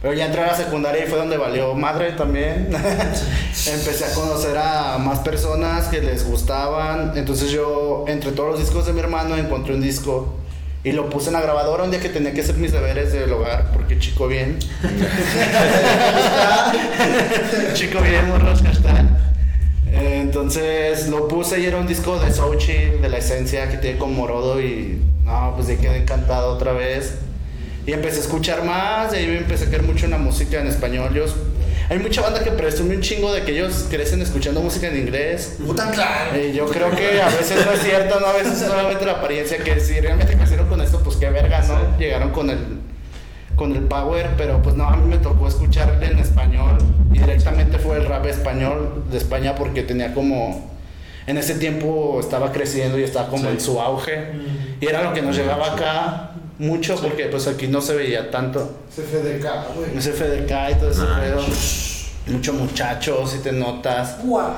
[0.01, 2.69] Pero ya entré a la secundaria y fue donde valió madre también.
[2.73, 7.17] Empecé a conocer a más personas que les gustaban.
[7.17, 10.35] Entonces yo, entre todos los discos de mi hermano, encontré un disco.
[10.83, 13.33] Y lo puse en la grabadora un día que tenía que hacer mis deberes del
[13.33, 14.59] hogar, porque chico bien.
[17.75, 19.07] chico bien, morros, hashtag.
[19.93, 24.17] Entonces lo puse y era un disco de Sochi, de la esencia que tiene con
[24.17, 27.19] Morodo y no, pues de quedé encantado otra vez.
[27.85, 30.61] Y empecé a escuchar más, y ahí me empecé a querer mucho en la música
[30.61, 31.13] en español.
[31.15, 31.25] Yo,
[31.91, 35.57] hay mucha banda que presume un chingo de que ellos crecen escuchando música en inglés.
[35.67, 36.39] Puta claro.
[36.39, 38.27] Y yo creo que a veces no es cierto, ¿no?
[38.27, 41.61] A veces es solamente la apariencia, que si realmente crecieron con esto, pues qué verga,
[41.63, 41.99] ¿no?
[41.99, 42.59] Llegaron con el,
[43.57, 46.79] con el power, pero pues no, a mí me tocó escuchar en español
[47.13, 50.71] y directamente fue el rap español de España porque tenía como...
[51.25, 54.33] En ese tiempo estaba creciendo y estaba como en su auge.
[54.81, 58.73] Y era lo que nos llegaba acá mucho porque pues aquí no se veía tanto.
[58.95, 59.99] CFDK, güey.
[59.99, 61.45] Ese FDK y todo ese pedo.
[62.29, 64.23] Mucho muchacho, si te notas.
[64.23, 64.53] Guau.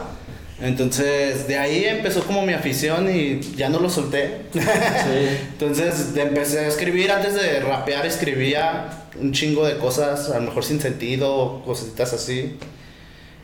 [0.61, 4.43] Entonces, de ahí empezó como mi afición y ya no lo solté.
[5.53, 7.11] Entonces, empecé a escribir.
[7.11, 12.59] Antes de rapear, escribía un chingo de cosas, a lo mejor sin sentido, cositas así.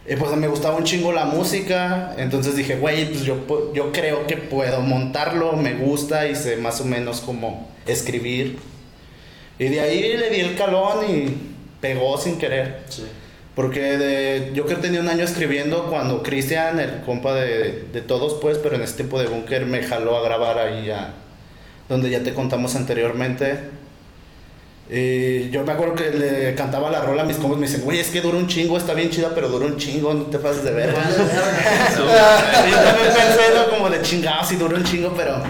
[0.07, 2.15] Y pues me gustaba un chingo la música.
[2.19, 6.81] Entonces dije, güey, pues yo, yo creo que puedo montarlo, me gusta y sé más
[6.83, 8.59] o menos cómo escribir.
[9.59, 11.37] Y de ahí le di el calón y
[11.81, 12.81] pegó sin querer.
[13.55, 18.01] Porque de- yo creo que tenía un año escribiendo cuando Cristian, el compa de, de
[18.01, 21.15] todos, pues, pero en ese tiempo de búnker me jaló a grabar ahí a
[21.89, 23.59] donde ya te contamos anteriormente.
[24.93, 28.01] Y yo me acuerdo que le cantaba la rola a mis compas me dicen, güey,
[28.01, 30.65] es que dura un chingo, está bien chida, pero dura un chingo, no te pases
[30.65, 31.01] de verga.
[31.97, 32.07] yo
[33.15, 35.43] pensé, como de chingados, si dura un chingo, pero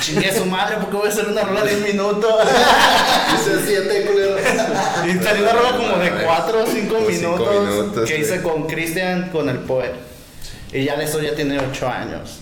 [0.00, 2.28] chingue a su madre, porque voy a hacer una rola de un minuto.
[3.32, 4.36] Dice siete, culero.
[5.06, 8.22] Y salió una rola como de 4 o 5 Como cinco minutos, minutos, que sí.
[8.22, 9.92] hice con Cristian, con el poet.
[10.72, 12.40] Y ya de eso ya tiene 8 años.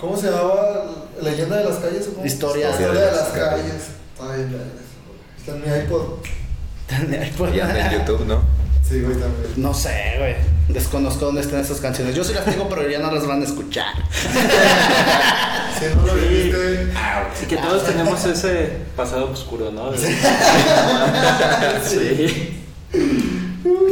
[0.00, 0.84] ¿Cómo se llamaba?
[1.20, 2.26] ¿Leyenda de las calles o cómo?
[2.26, 2.70] Historia.
[2.70, 3.88] Historia de las calles.
[4.20, 4.46] Ay,
[5.38, 6.02] Está en mi iPod.
[6.90, 8.57] Ahí pues, Ya en el YouTube, ¿no?
[8.88, 9.52] Sí, güey, también.
[9.56, 10.34] No sé, güey.
[10.68, 12.14] Desconozco dónde están esas canciones.
[12.14, 13.94] Yo sí las tengo, pero ya no las van a escuchar.
[15.78, 16.88] Si no lo viste.
[17.40, 19.92] Y que todos tenemos ese pasado oscuro, ¿no?
[21.84, 22.56] Sí.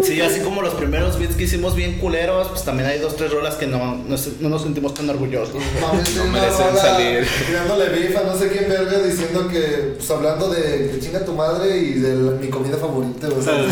[0.07, 3.33] Sí, así como los primeros beats que hicimos bien culeros, pues también hay dos, tres
[3.33, 5.55] rolas que no, no, nos sentimos tan orgullosos.
[5.81, 7.27] Mames, No merecen rola salir.
[7.47, 11.33] Tirándole beef a no sé quién verga diciendo que, pues hablando de que chinga tu
[11.33, 13.29] madre y de la- mi comida favorita.
[13.29, 13.67] O sea, rola.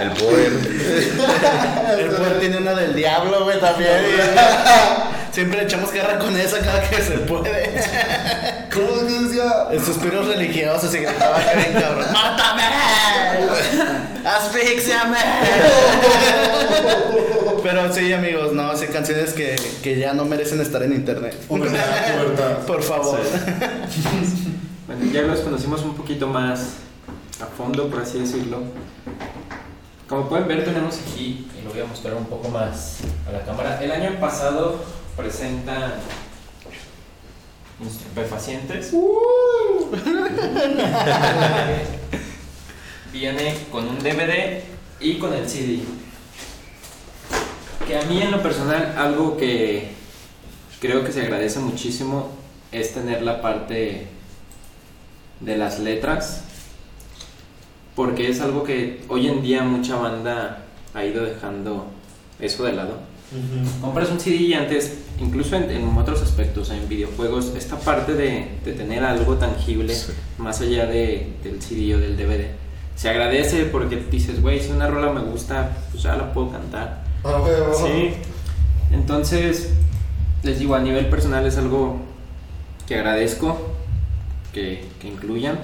[0.00, 0.52] El poder.
[1.98, 3.90] El poder tiene una del diablo, güey, también.
[5.32, 7.70] Siempre echamos guerra con esa cada que se puede.
[8.76, 9.68] ¿Cómo es que decía?
[9.70, 12.06] En suspiros religiosos y gritaba que bien cabrón.
[12.12, 12.62] ¡Mátame!
[14.24, 15.18] ¡Asfixiame!
[17.62, 21.34] Pero sí, amigos, no, sí, canciones que, que ya no merecen estar en internet.
[22.66, 23.20] Por favor.
[24.86, 26.74] Bueno, ya los conocimos un poquito más
[27.42, 28.58] a fondo, por así decirlo.
[30.08, 33.40] Como pueden ver, tenemos aquí, y lo voy a mostrar un poco más a la
[33.40, 33.82] cámara.
[33.82, 34.76] El año pasado
[35.16, 35.94] presentan
[37.84, 38.92] estupefacientes.
[43.12, 44.62] Viene con un DVD
[45.00, 45.80] y con el CD.
[47.86, 49.90] Que a mí en lo personal algo que
[50.80, 52.30] creo que se agradece muchísimo
[52.72, 54.08] es tener la parte
[55.40, 56.42] de las letras
[57.96, 61.86] porque es algo que hoy en día mucha banda ha ido dejando
[62.38, 62.98] eso de lado.
[63.80, 68.48] Compras un CD y antes, incluso en, en otros aspectos, en videojuegos, esta parte de,
[68.64, 70.12] de tener algo tangible Sí.
[70.38, 72.46] más allá de, del CD o del DVD,
[72.96, 77.04] se agradece porque dices, güey, si una rola me gusta, pues ya la puedo cantar.
[77.24, 77.42] Ah.
[77.76, 78.12] Sí.
[78.92, 79.70] Entonces,
[80.42, 81.98] les digo, a nivel personal es algo
[82.86, 83.58] que agradezco
[84.52, 85.58] que, que incluyan.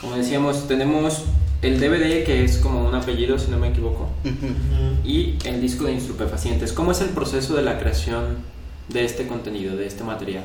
[0.00, 1.24] Como decíamos, tenemos
[1.62, 4.10] el DVD, que es como un apellido, si no me equivoco,
[5.04, 6.72] y el disco de Instrupefacientes.
[6.74, 8.36] ¿Cómo es el proceso de la creación
[8.88, 10.44] de este contenido, de este material?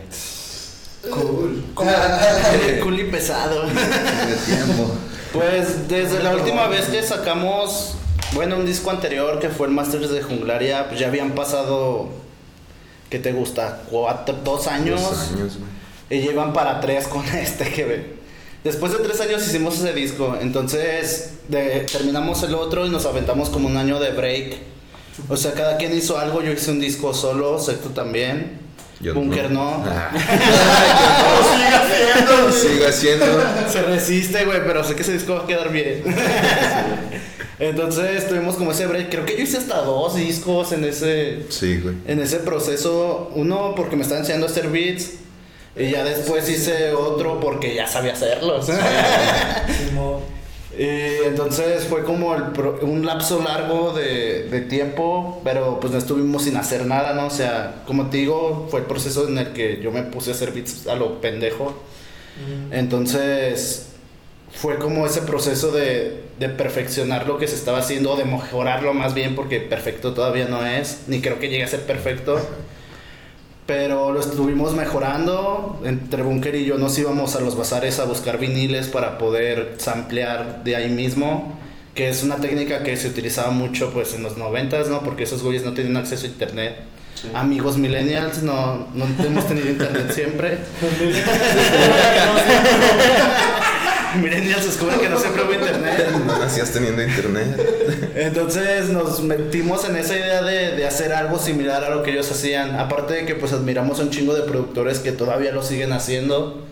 [1.11, 1.63] Cool.
[2.83, 3.63] Cool y pesado.
[3.67, 4.91] De tiempo.
[5.33, 7.93] Pues desde la última vez que sacamos,
[8.33, 12.09] bueno, un disco anterior que fue el Masters de Junglaria, pues ya habían pasado,
[13.09, 13.81] ¿qué te gusta?
[13.91, 14.99] Cuatro, dos años.
[15.01, 16.19] Dos años, güey.
[16.19, 18.19] Y llevan para tres con este que ve.
[18.63, 23.49] Después de tres años hicimos ese disco, entonces de- terminamos el otro y nos aventamos
[23.49, 24.57] como un año de break.
[25.27, 28.57] O sea, cada quien hizo algo, yo hice un disco solo, Secto también.
[29.01, 29.83] Yo Bunker no.
[29.85, 30.11] Ah.
[32.51, 33.25] Sigue haciendo.
[33.71, 36.03] Se resiste, güey, pero sé que ese disco va a quedar bien.
[37.59, 39.09] Entonces tuvimos como ese break.
[39.09, 41.95] Creo que yo hice hasta dos discos en ese, Sí, güey.
[42.07, 43.31] en ese proceso.
[43.35, 45.11] Uno porque me estaba enseñando a hacer beats.
[45.75, 48.67] Y ya después hice otro porque ya sabía hacerlos.
[50.77, 55.97] Y entonces fue como el pro- un lapso largo de, de tiempo, pero pues no
[55.99, 57.25] estuvimos sin hacer nada, ¿no?
[57.27, 60.33] O sea, como te digo, fue el proceso en el que yo me puse a
[60.35, 61.73] hacer beats a lo pendejo.
[62.71, 63.87] Entonces
[64.53, 69.13] fue como ese proceso de, de perfeccionar lo que se estaba haciendo, de mejorarlo más
[69.13, 72.39] bien, porque perfecto todavía no es, ni creo que llegue a ser perfecto.
[73.69, 75.79] Pero lo estuvimos mejorando.
[75.85, 80.63] Entre Bunker y yo nos íbamos a los bazares a buscar viniles para poder samplear
[80.63, 81.55] de ahí mismo.
[81.93, 85.03] Que es una técnica que se utilizaba mucho pues en los noventas, ¿no?
[85.03, 86.77] Porque esos güeyes no tenían acceso a internet.
[87.35, 90.57] Amigos millennials, no, no hemos tenido internet siempre.
[94.21, 96.09] millennials descubren que no siempre hubo internet.
[96.25, 98.11] No nacías teniendo internet.
[98.15, 102.31] Entonces nos metimos en esa idea de, de hacer algo similar a lo que ellos
[102.31, 102.79] hacían.
[102.79, 106.65] Aparte de que pues admiramos a un chingo de productores que todavía lo siguen haciendo.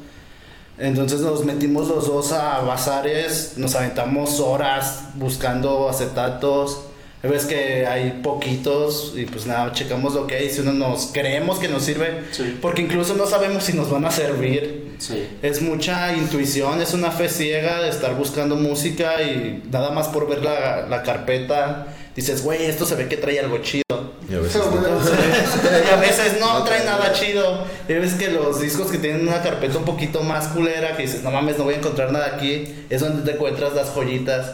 [0.78, 6.82] Entonces nos metimos los dos a bazares, nos aventamos horas buscando acetatos.
[7.28, 10.50] Ves que hay poquitos y pues nada, checamos lo que hay.
[10.50, 12.58] Si uno nos creemos que nos sirve, Sí.
[12.62, 14.96] porque incluso no sabemos si nos van a servir.
[15.00, 15.28] Sí.
[15.42, 20.28] Es mucha intuición, es una fe ciega de estar buscando música y nada más por
[20.28, 23.84] ver la, la carpeta dices, güey, esto se ve que trae algo chido.
[24.30, 24.72] Y a veces no.
[24.72, 27.63] güey, y a veces no trae nada chido.
[27.88, 31.22] Y ves que los discos que tienen una carpeta un poquito más culera, que dices,
[31.24, 34.52] no mames, no voy a encontrar nada aquí, es donde te encuentras las joyitas.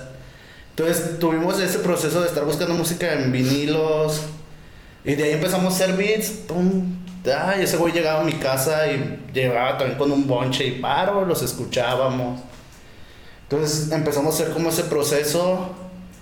[0.76, 4.22] Entonces tuvimos ese proceso de estar buscando música en vinilos.
[5.06, 6.30] Y de ahí empezamos a hacer beats.
[6.48, 6.98] Pum.
[7.26, 11.26] Ay, ese güey llegaba a mi casa y llegaba también con un bonche y paro,
[11.26, 12.42] los escuchábamos.
[13.50, 15.70] Entonces empezamos a hacer como ese proceso.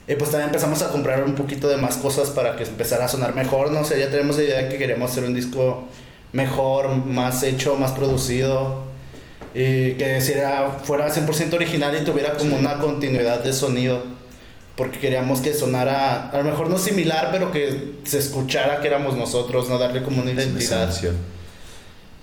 [0.08, 3.08] Y pues también empezamos a comprar un poquito de más cosas para que empezara a
[3.08, 3.72] sonar mejor.
[3.72, 5.86] No sé, ya tenemos la idea de que queremos hacer un disco
[6.34, 8.84] mejor, más hecho, más producido.
[9.54, 14.04] Y que si era- fuera 100% original y tuviera como una continuidad de sonido.
[14.82, 19.16] Porque queríamos que sonara, a lo mejor no similar, pero que se escuchara que éramos
[19.16, 20.92] nosotros, no darle como una identidad.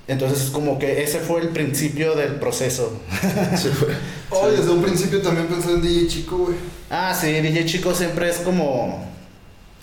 [0.09, 3.01] Entonces como que ese fue el principio del proceso.
[3.57, 3.91] Sí, fue.
[4.31, 6.57] Oh, desde un principio también pensé en DJ Chico, güey.
[6.91, 9.07] Ah, sí, DJ Chico siempre es como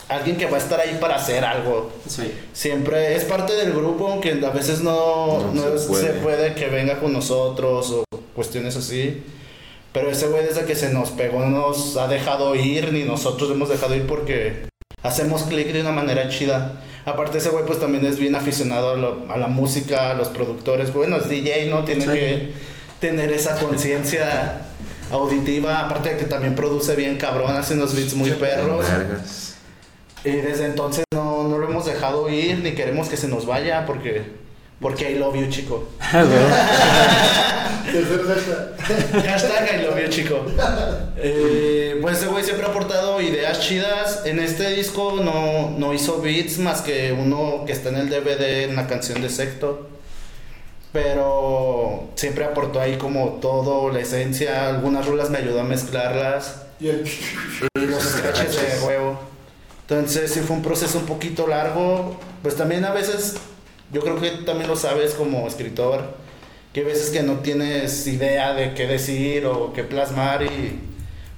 [0.09, 1.93] alguien que va a estar ahí para hacer algo.
[2.09, 2.29] Sí.
[2.51, 6.13] Siempre es parte del grupo, aunque a veces no, No no se se, puede.
[6.21, 6.55] puede.
[6.55, 8.03] que venga con nosotros o
[8.35, 9.23] cuestiones así.
[9.95, 13.49] Pero ese güey desde que se nos pegó no nos ha dejado ir, ni nosotros
[13.49, 14.67] hemos dejado ir porque
[15.01, 16.81] hacemos clic de una manera chida.
[17.05, 20.27] Aparte ese güey pues también es bien aficionado a, lo- a la música, a los
[20.27, 20.93] productores.
[20.93, 21.86] Bueno, es DJ, ¿no?
[21.86, 22.12] Tiene Sí.
[22.12, 22.53] que
[22.99, 24.63] tener esa conciencia
[25.12, 25.79] auditiva.
[25.86, 28.86] Aparte de que también produce bien cabrón, hace unos beats muy perros.
[30.25, 33.86] Y desde entonces no, no lo hemos dejado ir ni queremos que se nos vaya
[33.86, 34.23] porque
[34.79, 35.88] porque I love you, chico.
[35.99, 36.35] Hashtag.
[39.25, 40.45] Hashtag I love you, chico.
[41.17, 44.25] Eh, pues ese güey siempre ha aportado ideas chidas.
[44.25, 48.63] En este disco no, no hizo beats más que uno que está en el DVD
[48.63, 49.89] en la canción de Secto.
[50.91, 54.69] Pero siempre aportó ahí como todo, la esencia.
[54.69, 56.61] Algunas rulas me ayudó a mezclarlas.
[56.79, 57.05] Y el.
[57.05, 59.19] y los scratches de huevo.
[59.81, 62.17] Entonces sí fue un proceso un poquito largo.
[62.41, 63.35] Pues también a veces,
[63.91, 66.01] yo creo que también lo sabes como escritor,
[66.73, 70.79] que hay veces que no tienes idea de qué decir o qué plasmar y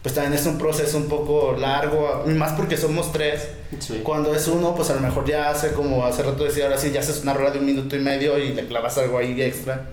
[0.01, 3.49] pues también es un proceso un poco largo, y más porque somos tres.
[3.79, 3.99] Sí.
[4.03, 6.91] Cuando es uno, pues a lo mejor ya hace como hace rato decía, ahora sí,
[6.91, 9.89] ya haces una rueda de un minuto y medio y le clavas algo ahí extra.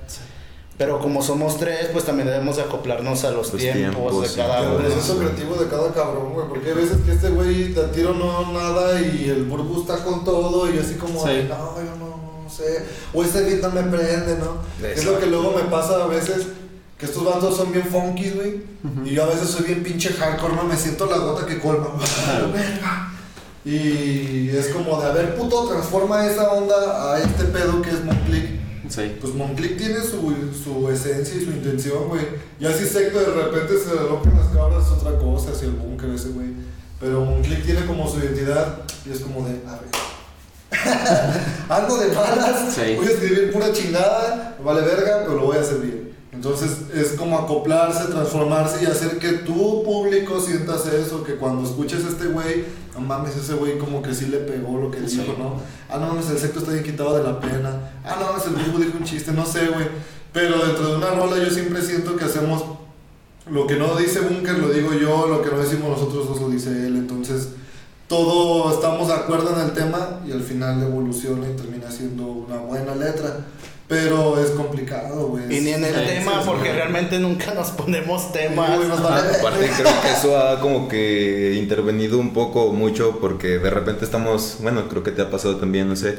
[0.79, 4.29] Pero como somos tres, pues también debemos de acoplarnos a los Los tiempos, tiempos, de
[4.29, 4.77] sí, cada uno.
[4.79, 6.49] proceso creativo de cada cabrón, güey.
[6.49, 9.99] Porque hay veces que este güey de a tiro no nada y el burbu está
[10.05, 11.29] con todo y así como, Sí.
[11.33, 12.24] de, no, yo no
[12.57, 12.85] sé.
[13.13, 14.59] O este beat no me prende, ¿no?
[14.87, 16.47] Es lo que luego me pasa a veces.
[16.99, 18.63] Que estos bandos son bien funky, güey.
[19.05, 20.65] Y yo a veces soy bien pinche hardcore, ¿no?
[20.65, 21.89] Me siento la gota que colma.
[23.65, 28.05] Y es como de, a ver, puto, transforma esa onda a este pedo que es
[28.05, 28.51] Monclick.
[28.91, 29.17] Sí.
[29.19, 32.27] Pues Monclick tiene su, su esencia y su intención, güey.
[32.61, 35.75] Ya si Secto de repente se le rompen las cabras es otra cosa, hacia el
[35.77, 36.49] búnker ese, güey.
[37.01, 39.89] Pero Monclick tiene como su identidad y es como de, a ver.
[41.69, 42.95] Ando de malas, Sí.
[42.97, 46.15] voy a escribir pura chingada, vale verga, pero lo voy a hacer bien.
[46.33, 52.05] Entonces es como acoplarse, transformarse y hacer que tu público sientas eso, que cuando escuches
[52.05, 55.19] a este güey, no mames, ese güey como que sí le pegó lo que Sí.
[55.19, 55.55] dijo, ¿no?
[55.89, 57.93] Ah, no mames, el secto está bien quitado de la pena.
[58.05, 59.87] Ah, no mames, el grupo dijo un chiste, no sé, güey.
[60.33, 62.65] Pero dentro de una rola yo siempre siento que hacemos
[63.49, 66.49] lo que no dice Bunker, lo digo yo, lo que no decimos nosotros dos lo
[66.49, 66.97] dice él.
[66.97, 67.51] Entonces,
[68.09, 72.57] todo estamos de acuerdo en el tema y al final evoluciona y termina siendo una
[72.59, 73.39] buena letra.
[73.87, 75.45] Pero es complicado, güey.
[75.55, 76.75] Y ni en el Sí, tema, sí, porque sí.
[76.75, 78.71] realmente nunca nos ponemos temas.
[78.71, 79.39] Sí, güey, nos vale verga.
[79.41, 84.57] Aparte creo que eso ha como que intervenido un poco mucho porque de repente estamos,
[84.63, 86.19] bueno, creo que te ha pasado también, no sé.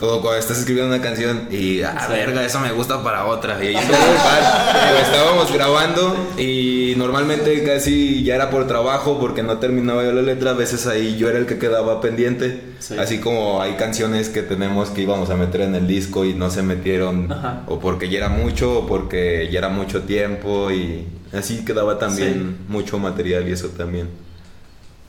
[0.00, 2.12] Todo cuando estás escribiendo una canción y, ah, Sí.
[2.14, 3.62] verga, eso me gusta para otra.
[3.62, 3.74] Y.
[3.74, 3.78] Lo
[5.02, 10.52] estábamos grabando y normalmente casi ya era por trabajo porque no terminaba yo la letra.
[10.52, 12.62] A veces ahí yo era el que quedaba pendiente.
[12.78, 12.96] Sí.
[12.98, 16.50] Así como hay canciones que tenemos que íbamos a meter en el disco y no
[16.50, 17.30] se metieron.
[17.30, 17.64] Ajá.
[17.66, 22.56] O porque ya era mucho o porque ya era mucho tiempo y así quedaba también
[22.68, 24.08] mucho material y eso también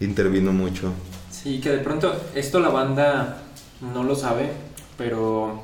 [0.02, 0.92] intervino mucho.
[1.32, 3.38] Sí, que de pronto esto la banda
[3.94, 4.52] no lo sabe,
[5.02, 5.60] pero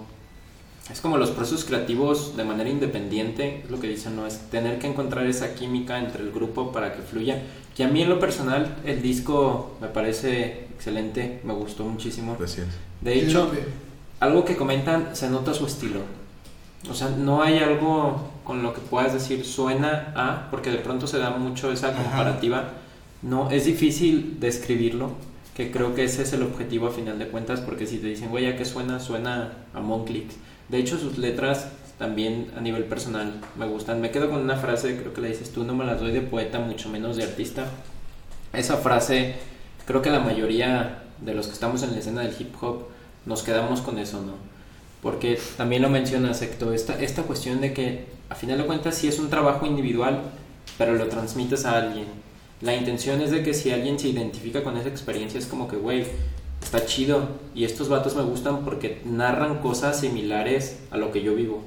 [0.91, 4.25] es como los procesos creativos de manera independiente, es lo que dicen, ¿no?
[4.25, 7.43] Es tener que encontrar esa química entre el grupo para que fluya.
[7.75, 12.35] Que a mí en lo personal el disco me parece excelente, me gustó muchísimo.
[12.39, 12.65] Gracias.
[13.01, 13.51] De hecho,
[14.19, 15.99] algo que comentan, se nota su estilo.
[16.89, 21.05] O sea, no hay algo con lo que puedas decir suena a, porque de pronto
[21.05, 22.69] se da mucho esa comparativa.
[23.21, 25.11] No, es difícil describirlo,
[25.57, 28.29] que creo que ese es el objetivo a final de cuentas, porque si te dicen,
[28.29, 28.99] güey, ¿a qué suena?
[28.99, 30.29] Suena a Monclick.
[30.69, 33.99] De hecho, sus letras también a nivel personal me gustan.
[33.99, 36.21] Me quedo con una frase, creo que la dices tú, no me las doy de
[36.21, 37.65] poeta, mucho menos de artista.
[38.53, 39.33] Esa frase,
[39.87, 42.83] creo que la mayoría de los que estamos en la escena del hip hop
[43.25, 44.33] nos quedamos con eso, ¿no?
[45.01, 49.07] Porque también lo menciona Secto, esta, esta cuestión de que a final de cuentas sí
[49.07, 50.21] es un trabajo individual,
[50.77, 52.26] pero lo transmites a alguien.
[52.61, 55.75] La intención es de que si alguien se identifica con esa experiencia es como que,
[55.75, 56.05] güey,
[56.61, 61.35] está chido y estos vatos me gustan porque narran cosas similares a lo que yo
[61.35, 61.63] vivo.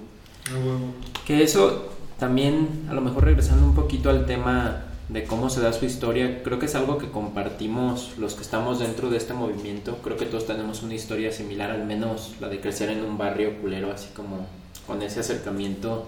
[0.52, 0.78] Huevo.
[1.26, 5.72] Que eso también, a lo mejor regresando un poquito al tema de cómo se da
[5.72, 9.98] su historia, creo que es algo que compartimos los que estamos dentro de este movimiento.
[10.04, 13.60] Creo que todos tenemos una historia similar, al menos la de crecer en un barrio
[13.60, 14.46] culero, así como
[14.86, 16.06] con ese acercamiento.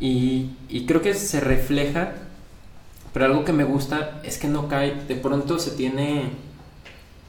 [0.00, 2.14] Y, y creo que se refleja,
[3.12, 6.30] pero algo que me gusta es que no cae, de pronto se tiene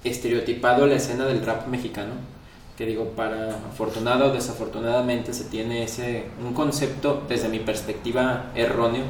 [0.03, 2.33] estereotipado la escena del rap mexicano
[2.77, 9.03] que digo, para afortunado o desafortunadamente se tiene ese, un concepto desde mi perspectiva erróneo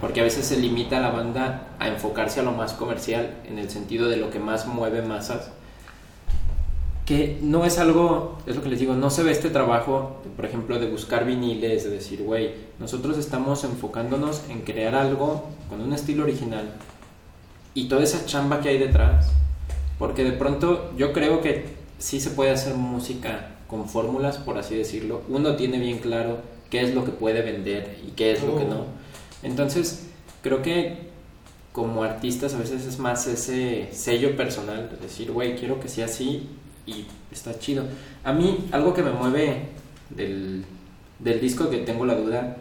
[0.00, 3.70] porque a veces se limita la banda a enfocarse a lo más comercial, en el
[3.70, 5.50] sentido de lo que más mueve masas.
[7.04, 10.46] Que no es algo, es lo que les digo, no se ve este trabajo, por
[10.46, 15.92] ejemplo, de buscar viniles, de decir, güey, nosotros estamos enfocándonos en crear algo con un
[15.92, 16.72] estilo original
[17.74, 19.30] y toda esa chamba que hay detrás.
[19.98, 21.66] Porque de pronto yo creo que
[21.98, 25.22] sí se puede hacer música con fórmulas, por así decirlo.
[25.28, 26.38] Uno tiene bien claro
[26.70, 28.84] qué es lo que puede vender y qué es lo que no.
[29.42, 30.06] Entonces,
[30.42, 31.12] creo que
[31.72, 36.04] como artistas a veces es más ese sello personal, de decir, güey, quiero que sea
[36.04, 36.48] así
[36.86, 37.84] y está chido.
[38.24, 39.68] A mí, algo que me mueve
[40.10, 40.64] del,
[41.18, 42.56] del disco que tengo la duda,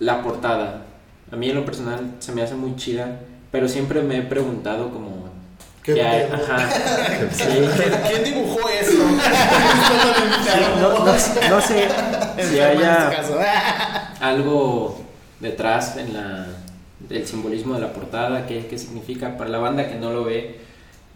[0.00, 0.84] la portada.
[1.30, 3.20] A mí en lo personal se me hace muy chida,
[3.50, 5.22] pero siempre me he preguntado como...
[5.82, 6.34] ¿Qué que hay- pedo?
[6.36, 6.70] ajá,
[7.32, 7.44] sí.
[8.08, 8.92] ¿Quién, dibujó eso?
[10.80, 11.04] no, no-
[11.50, 11.88] no sé
[12.48, 13.34] si haya este
[14.24, 15.00] algo
[15.40, 16.46] detrás en la,
[17.00, 19.36] del simbolismo de la portada, qué, qué significa.
[19.36, 20.60] Para la banda que no lo ve,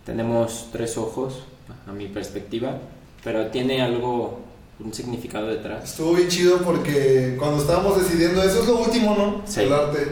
[0.05, 1.45] tenemos tres ojos,
[1.87, 2.79] a mi perspectiva,
[3.25, 4.41] pero tiene algo,
[4.81, 5.85] un significado detrás.
[5.85, 9.43] Estuvo bien chido porque cuando estábamos decidiendo, eso es lo último, ¿no?
[9.47, 9.63] Sí.
[9.63, 10.09] El arte.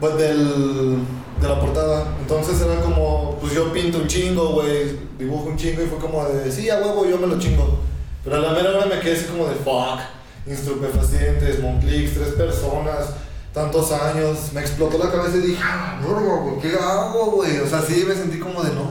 [0.00, 0.98] Pues del,
[1.40, 2.16] de la portada.
[2.20, 6.24] Entonces era como, pues yo pinto un chingo, güey, dibujo un chingo y fue como
[6.24, 7.78] de, sí, a huevo, yo me lo chingo.
[8.24, 10.00] Pero a la mera hora me quedé así como de, fuck,
[10.46, 13.10] Instrupefacientes, Monclix, tres personas,
[13.52, 14.52] tantos años.
[14.52, 17.58] Me explotó la cabeza y dije, ah, verga, güey, ¿qué hago, güey?
[17.58, 18.90] O sea, sí me sentí como de, no.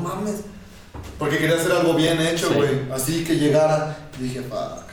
[1.20, 2.54] Porque quería hacer algo bien hecho, Sí.
[2.56, 2.70] güey.
[2.94, 3.98] Así que llegara.
[4.20, 4.84] Y dije, fuck.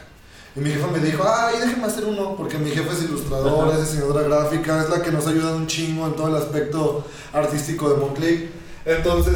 [0.57, 3.79] Y mi jefa me dijo, ay, déjeme hacer uno, porque mi jefa es ilustradora, Ajá.
[3.83, 7.05] es diseñadora gráfica, es la que nos ha ayudado un chingo en todo el aspecto
[7.33, 8.51] artístico de Monclick.
[8.87, 9.35] Entonces,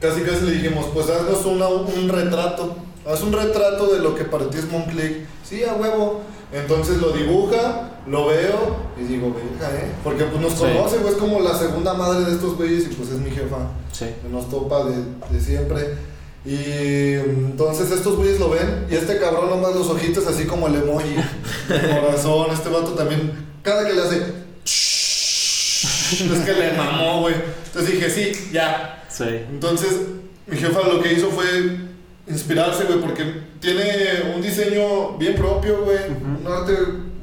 [0.00, 2.74] casi casi le dijimos, pues haznos una- un retrato,
[3.06, 5.26] haz un retrato de lo que para ti es Monclick.
[5.44, 6.22] Sí, a huevo.
[6.52, 9.90] Entonces lo dibuja, lo veo y digo, verga, ¿eh?
[10.04, 13.08] Porque pues nos conoce, güey, es como la segunda madre de estos güeyes y pues
[13.10, 14.06] es mi jefa Sí.
[14.30, 14.96] nos topa de,
[15.30, 15.94] de siempre.
[16.44, 20.74] Y entonces estos güeyes lo ven y este cabrón nomás los ojitos así como el
[20.76, 21.14] emoji,
[21.70, 23.32] el corazón, este vato también,
[23.62, 24.16] cada que le hace...
[24.64, 27.34] es que le mamó, güey.
[27.66, 29.04] Entonces dije, sí, ya.
[29.08, 29.24] Sí.
[29.24, 29.92] Entonces
[30.46, 31.44] mi jefa lo que hizo fue
[32.28, 33.22] inspirarse, güey, porque
[33.62, 36.76] tiene un diseño bien propio, güey, un arte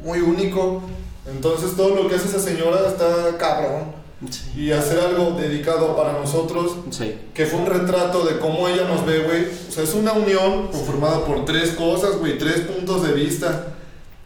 [0.03, 0.81] muy único.
[1.29, 3.99] Entonces todo lo que hace esa señora está cabrón.
[4.29, 4.63] Sí.
[4.63, 7.15] Y hacer algo dedicado para nosotros Sí.
[7.33, 9.45] que fue un retrato de cómo ella nos ve, güey.
[9.69, 13.67] O sea, es una unión conformada por tres cosas, güey, tres puntos de vista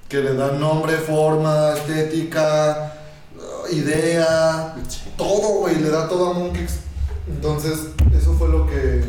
[0.07, 2.93] que le dan nombre, forma, estética,
[3.71, 5.01] idea, Sí.
[5.17, 6.73] todo, güey, le da todo a Monkix.
[7.27, 7.73] Entonces,
[8.15, 9.03] eso fue lo que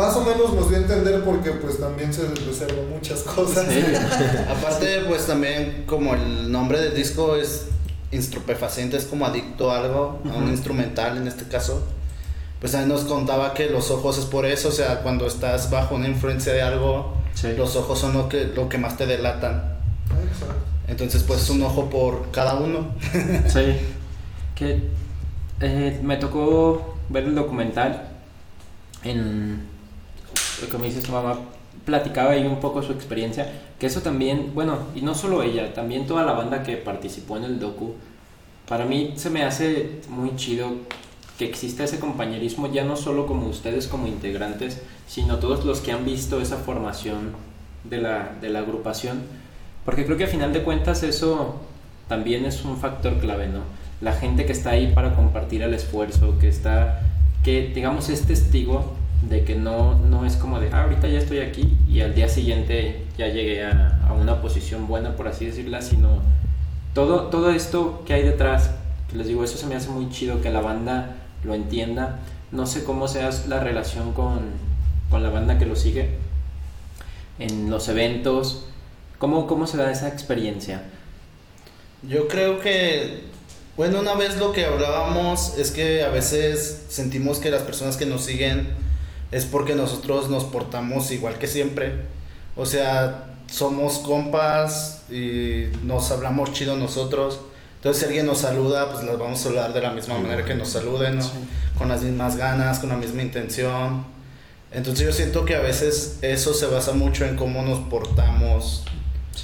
[0.00, 3.66] más o menos nos dio a entender porque pues también se reservan muchas cosas.
[3.68, 3.82] Sí.
[4.48, 7.66] Aparte, pues también como el nombre del disco es
[8.10, 11.82] instrupefaciente, es como adicto a algo, a un instrumental en este caso.
[12.60, 15.94] Pues también nos contaba que los ojos es por eso, o sea, cuando estás bajo
[15.94, 17.48] una influencia de algo, Sí.
[17.56, 19.78] los ojos son lo que, lo que más te delatan.
[20.30, 20.54] Exacto.
[20.88, 22.88] Entonces, pues un ojo por cada uno.
[23.48, 23.76] Sí.
[24.54, 24.78] Que
[25.60, 28.08] eh, me tocó ver el documental
[29.04, 29.69] en
[30.62, 31.38] lo que me dice tu mamá
[31.84, 36.06] platicaba ahí un poco su experiencia que eso también bueno y no solo ella también
[36.06, 37.94] toda la banda que participó en el docu
[38.68, 40.72] para mí se me hace muy chido
[41.38, 45.92] que exista ese compañerismo ya no solo como ustedes como integrantes sino todos los que
[45.92, 47.32] han visto esa formación
[47.84, 49.22] de la, de la agrupación
[49.84, 51.56] porque creo que a final de cuentas eso
[52.08, 53.60] también es un factor clave, ¿no?
[54.00, 57.02] La gente que está ahí para compartir el esfuerzo, que está,
[57.44, 61.40] que digamos es testigo de que no, no es como de, ah, ahorita ya estoy
[61.40, 65.82] aquí y al día siguiente ya llegué a, a una posición buena, por así decirla,
[65.82, 66.20] sino
[66.94, 68.70] todo, todo esto que hay detrás,
[69.10, 72.20] que les digo, eso se me hace muy chido que la banda lo entienda.
[72.50, 74.40] No sé cómo sea la relación con,
[75.08, 76.16] con la banda que lo sigue
[77.38, 78.66] en los eventos.
[79.18, 80.82] ¿Cómo, cómo se da esa experiencia?
[82.02, 83.24] Yo creo que,
[83.76, 88.06] bueno, una vez lo que hablábamos es que a veces sentimos que las personas que
[88.06, 88.68] nos siguen
[89.32, 91.92] es porque nosotros nos portamos igual que siempre.
[92.56, 97.40] O sea, somos compas y nos hablamos chido nosotros.
[97.76, 100.54] Entonces, si alguien nos saluda, pues los vamos a saludar de la misma manera que
[100.54, 101.24] nos saluden, ¿no?
[101.78, 104.04] Con las mismas ganas, con la misma intención.
[104.72, 108.84] Entonces, yo siento que a veces eso se basa mucho en cómo nos portamos.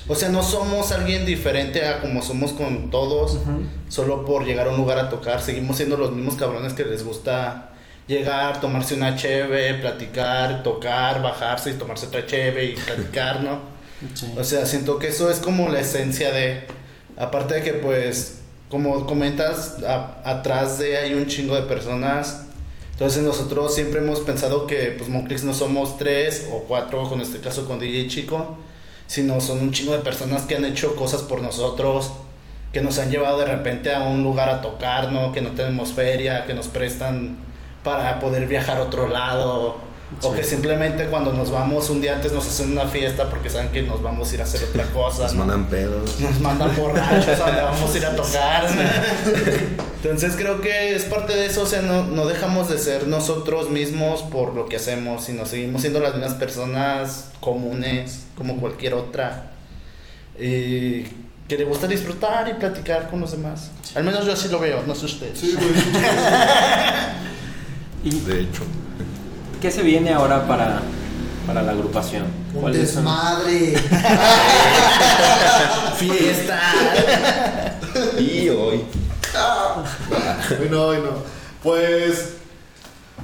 [0.09, 3.39] O sea, no somos alguien diferente a como somos con todos,
[3.89, 5.41] solo por llegar a un lugar a tocar.
[5.41, 7.71] Seguimos siendo los mismos cabrones que les gusta
[8.07, 13.61] llegar, tomarse una cheve, platicar, tocar, bajarse y tomarse otra cheve y platicar, ¿no?
[14.15, 14.31] Sí.
[14.37, 16.65] O sea, siento que eso es como la esencia de...
[17.17, 22.43] Aparte de que pues como comentas, a- atrás de hay un chingo de personas.
[22.93, 27.39] Entonces nosotros siempre hemos pensado que pues Monclix no somos tres o cuatro, con este
[27.41, 28.57] caso con DJ Chico,
[29.07, 32.13] sino son un chingo de personas que han hecho cosas por nosotros,
[32.75, 35.33] que nos han llevado de repente a un lugar a tocar, ¿no?
[35.33, 37.37] Que no tenemos feria, que nos prestan
[37.87, 39.77] para poder viajar a otro lado.
[40.23, 43.71] O que simplemente cuando nos vamos un día antes nos hacen una fiesta porque saben
[43.71, 45.25] que nos vamos a ir a hacer otra cosa.
[45.25, 45.39] Nos ¿no?
[45.41, 46.21] mandan pedos.
[46.21, 48.67] Nos mandan borrachos a donde vamos a ir a tocar.
[50.03, 53.71] Entonces creo que es parte de eso, o sea, no, no dejamos de ser nosotros
[53.71, 59.53] mismos por lo que hacemos, sino seguimos siendo las mismas personas comunes como cualquier otra.
[60.39, 61.05] Y
[61.49, 63.71] que le gusta disfrutar y platicar con los demás.
[63.95, 65.39] Al menos yo así lo veo, no sé ustedes.
[65.39, 65.69] Sí, güey.
[68.07, 68.63] ¿Y De hecho.
[69.61, 70.81] qué se viene ahora para,
[71.45, 72.27] para la agrupación?
[72.55, 73.77] Un desmadre.
[75.97, 76.61] Fiesta.
[78.17, 78.85] Y hoy.
[80.61, 81.11] Hoy no, hoy no.
[81.65, 82.35] Pues,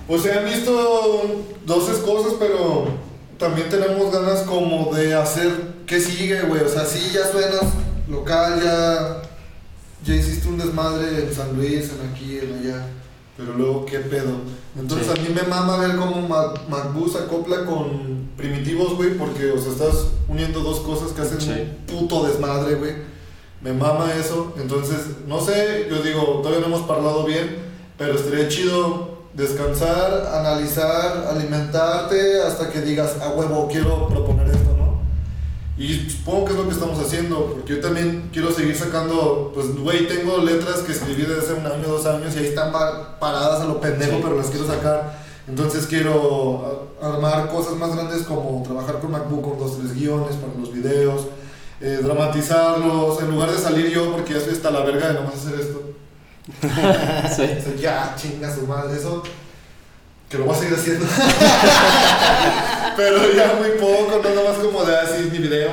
[0.09, 2.89] pues se han visto dos cosas, pero
[3.39, 5.53] también tenemos ganas como de hacer
[5.87, 6.61] qué sigue, güey.
[6.61, 7.73] O sea, sí, ya suenas
[8.09, 9.23] local, ya,
[10.05, 12.85] ya hiciste un desmadre en San Luis, en aquí, en allá.
[13.37, 14.31] Pero luego, ¿qué pedo?
[14.79, 15.19] Entonces Sí.
[15.19, 19.59] a mí me mama ver cómo Mac- MacBoo se acopla con primitivos, güey, porque, o
[19.59, 21.51] sea, estás uniendo dos cosas que hacen Sí.
[21.51, 22.93] un puto desmadre, güey.
[23.63, 24.53] Me mama eso.
[24.61, 27.57] Entonces, no sé, yo digo, todavía no hemos parlado bien,
[27.97, 34.32] pero estaría chido descansar, analizar, alimentarte hasta que digas, a huevo, quiero proponer.
[35.79, 39.75] Y supongo que es lo que estamos haciendo, porque yo también quiero seguir sacando, pues,
[39.75, 43.19] güey, tengo letras que escribí desde hace un año, dos años, y ahí están pa-
[43.19, 44.21] paradas a lo pendejo, Sí.
[44.23, 45.19] pero las quiero sacar.
[45.49, 50.53] Entonces quiero armar cosas más grandes como trabajar con MacBook con dos, tres guiones para
[50.61, 51.23] los videos,
[51.81, 55.35] eh, dramatizarlos, en lugar de salir yo, porque ya estoy hasta la verga de nomás
[55.35, 55.83] hacer esto.
[57.35, 57.81] Sí.
[57.81, 59.23] Ya, chinga su madre, eso.
[60.29, 61.07] Que lo voy a seguir haciendo.
[62.97, 65.71] Pero ya muy poco, no nomás como de así mi video.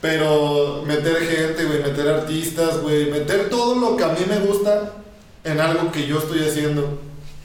[0.00, 4.92] Pero meter gente, güey, meter artistas, güey, meter todo lo que a mí me gusta
[5.42, 6.98] en algo que yo estoy haciendo.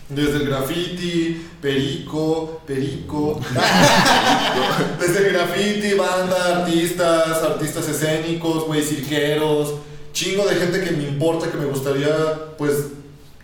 [0.09, 3.39] Desde el graffiti, perico, perico.
[4.99, 9.75] Desde el graffiti, banda, artistas, artistas escénicos, güey, cirqueros.
[10.11, 12.09] Chingo de gente que me importa, que me gustaría,
[12.57, 12.87] pues,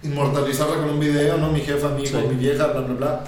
[0.04, 1.50] inmortalizarla con un video, ¿no?
[1.50, 2.14] Mi jefa, Sí.
[2.30, 3.24] mi vieja, bla, bla, bla.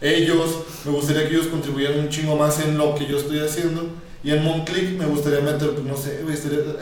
[0.00, 0.50] Ellos,
[0.84, 3.86] me gustaría que ellos contribuyeran un chingo más en lo que yo estoy haciendo.
[4.22, 6.20] Y en Monclick me gustaría meter, pues no sé,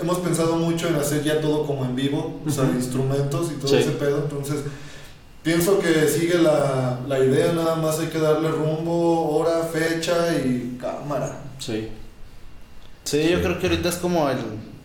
[0.01, 3.69] hemos pensado mucho en hacer ya todo como en vivo, o sea, instrumentos y todo
[3.69, 3.77] Sí.
[3.77, 4.23] ese pedo.
[4.23, 4.61] Entonces,
[5.43, 10.79] pienso que sigue la, la idea, nada más hay que darle rumbo, hora, fecha y
[10.81, 11.41] cámara.
[11.59, 11.89] Sí.
[13.05, 14.39] Sí, yo creo que ahorita es como el,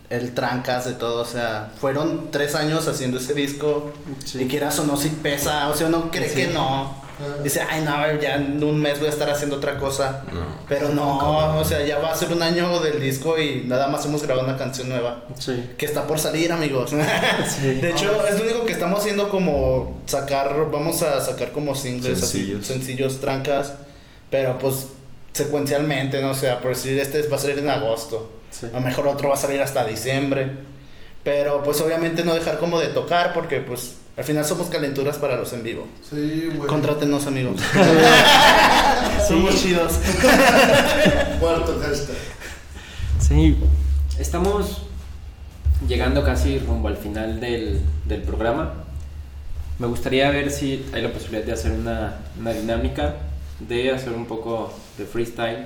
[0.10, 3.92] el trancas de todo, o sea, fueron tres años haciendo ese disco
[4.26, 4.44] Sí.
[4.44, 6.36] y quieras o no, si pesa, o sea, uno cree Sí.
[6.36, 7.01] que no.
[7.44, 10.24] Dice, ay, no, ya en un mes voy a estar haciendo otra cosa.
[10.32, 10.42] No.
[10.70, 14.06] Pero no, o sea, ya va a ser un año del disco y nada más
[14.06, 15.24] hemos grabado una canción nueva.
[15.40, 15.72] Sí.
[15.78, 16.92] Que está por salir, amigos.
[16.92, 17.68] Sí.
[17.82, 22.22] De hecho, es lo único que estamos haciendo como sacar, vamos a sacar como singles,
[22.24, 22.66] así, Sencillos.
[22.68, 23.74] sencillos, trancas,
[24.30, 24.88] pero pues
[25.34, 28.66] secuencialmente, no o sea, por decir, este va a salir en agosto, Sí.
[28.72, 30.52] a lo mejor otro va a salir hasta diciembre,
[31.24, 35.36] pero pues obviamente no dejar como de tocar porque pues al final somos calenturas para
[35.36, 35.88] los en vivo.
[36.08, 36.68] Sí, güey.
[36.70, 37.60] Contrátenos, amigos.
[39.28, 39.94] Somos chidos.
[41.40, 42.18] Cuarto hashtag.
[43.20, 43.58] Sí,
[44.20, 44.84] estamos
[45.88, 48.74] llegando casi rumbo al final del, del programa.
[49.80, 53.16] Me gustaría ver si hay la posibilidad de hacer una, una dinámica,
[53.60, 55.66] de hacer un poco de freestyle.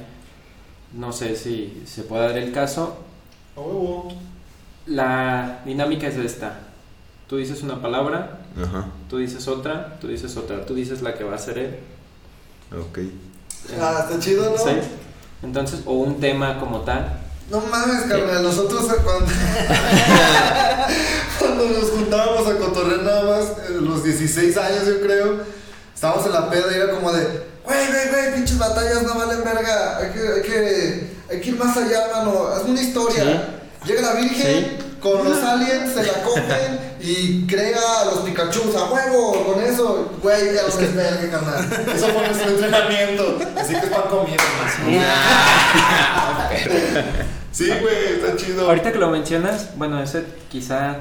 [0.93, 3.03] No sé si se puede dar el caso.
[3.57, 4.13] A huevo.
[4.85, 6.64] La dinámica es esta.
[7.27, 8.85] Tú dices una palabra, Ajá.
[9.09, 11.79] tú dices otra, tú dices otra, tú dices la que va a ser él.
[12.71, 12.99] Ok.
[13.81, 14.57] Ah, está chido, ¿no?
[14.57, 14.79] Sí.
[15.41, 17.19] Entonces, o un tema como tal.
[17.49, 19.25] No mames, carnal, nosotros cuando,
[21.39, 25.41] cuando nos juntábamos a cotorrear nada más, los 16 años yo creo,
[25.93, 27.23] estábamos en la peda y era como de,
[27.63, 31.57] güey, güey, güey, pinches batallas no valen verga, hay que, hay que, hay que ir
[31.57, 33.49] más allá, mano, hazme una historia.
[33.85, 38.91] Llega la Virgen con los aliens, se la comen y crea a los Pikachu, a
[38.91, 41.65] huevo, con eso, güey, ya no es verga, carnal.
[41.95, 44.43] Eso fue nuestro entrenamiento, así que están comiendo
[47.51, 48.67] Sí, güey, está chido.
[48.67, 50.97] Ahorita que lo mencionas, bueno, ese quizá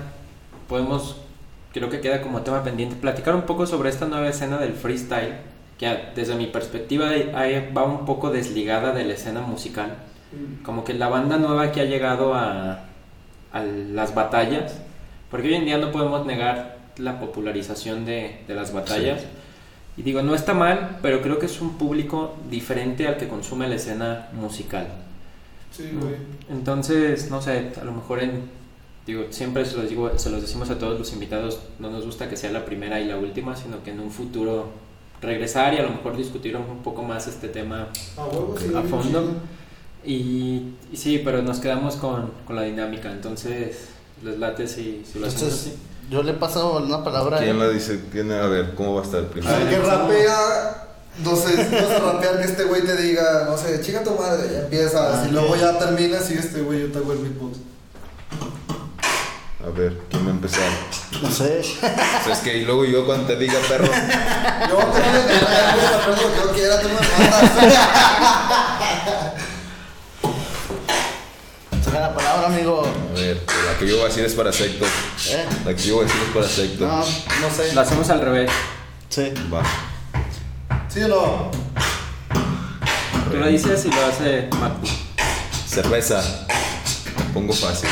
[0.69, 1.17] podemos,
[1.73, 5.37] creo que queda como tema pendiente, platicar un poco sobre esta nueva escena del freestyle,
[5.79, 9.97] que desde mi perspectiva ahí va un poco desligada de la escena musical.
[10.65, 12.85] Como que la banda nueva que ha llegado a,
[13.53, 14.75] a las batallas,
[15.35, 19.25] Porque hoy en día no podemos negar la popularización de, de las batallas.
[19.97, 23.67] Y digo, no está mal, pero creo que es un público diferente al que consume
[23.67, 24.87] la escena musical.
[25.73, 26.15] Sí, güey.
[26.49, 28.43] Entonces, no sé, a lo mejor en,
[29.09, 32.29] digo, siempre se los digo, se los decimos a todos los invitados, no nos gusta
[32.29, 34.69] que sea la primera y la última, sino que en un futuro
[35.21, 39.35] regresar y a lo mejor discutir un poco más este tema A sí, fondo.
[40.05, 43.94] Y, y sí, pero nos quedamos con, con la dinámica, entonces
[44.25, 45.75] les late si, si lo hacemos así.
[46.11, 47.39] yo le paso una palabra.
[47.39, 48.01] ¿Quién la dice?
[48.11, 48.33] ¿Quién?
[48.33, 49.55] A ver, ¿cómo va a estar primero?
[49.55, 50.87] Al que rapea,
[51.23, 54.15] no sé, si vas a rapear que este güey te diga, no sé, chica tu
[54.17, 57.19] madre, ya empiezas, Ah, y luego ya terminas y este güey yo te hago el
[57.19, 57.59] beatbox.
[59.67, 60.71] A ver, ¿quién va a empezar?
[61.23, 61.61] No sé.
[61.61, 61.65] O
[62.25, 66.15] sea, es que y luego yo cuando te diga perro, Yo te voy a rapeo
[66.17, 67.51] lo que yo quiera, tú me mandas.
[71.95, 72.83] La palabra, amigo.
[72.85, 74.85] a ver, la que yo voy a decir es para secto.
[74.85, 75.47] ¿Eh?
[75.65, 76.87] La que yo voy a decir es para secto.
[76.87, 77.73] No, no sé.
[77.73, 78.51] Lo hacemos al revés.
[79.09, 79.33] Sí.
[79.53, 79.63] Va.
[80.89, 81.51] ¿Sí o no?
[83.31, 84.89] Tú lo dices y lo hace Marco.
[85.69, 86.21] Cerveza.
[87.33, 87.89] Pongo fácil.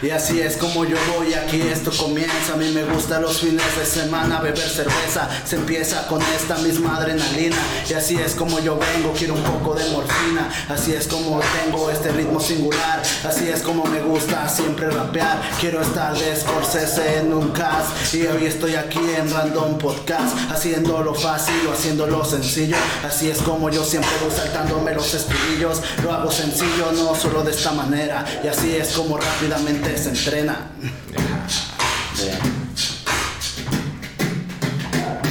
[0.00, 2.52] Y así es como yo voy, aquí esto comienza.
[2.54, 5.28] A mí me gusta los fines de semana beber cerveza.
[5.44, 7.56] Se empieza con esta misma adrenalina.
[7.90, 10.48] Y así es como yo vengo, quiero un poco de morfina.
[10.68, 13.02] Así es como tengo este ritmo singular.
[13.24, 15.40] Así es como me gusta siempre rapear.
[15.60, 18.14] Quiero estar de Scorsese en un cast.
[18.14, 20.36] Y hoy estoy aquí en Random Podcast.
[20.48, 22.76] Haciéndolo fácil o haciéndolo sencillo.
[23.04, 25.82] Así es como yo siempre voy saltándome los estribillos.
[26.04, 28.24] Lo hago sencillo, no solo de esta manera.
[28.44, 30.70] Y así es como rápidamente se entrena.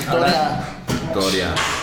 [0.09, 0.65] Hola.
[0.87, 1.76] Victoria.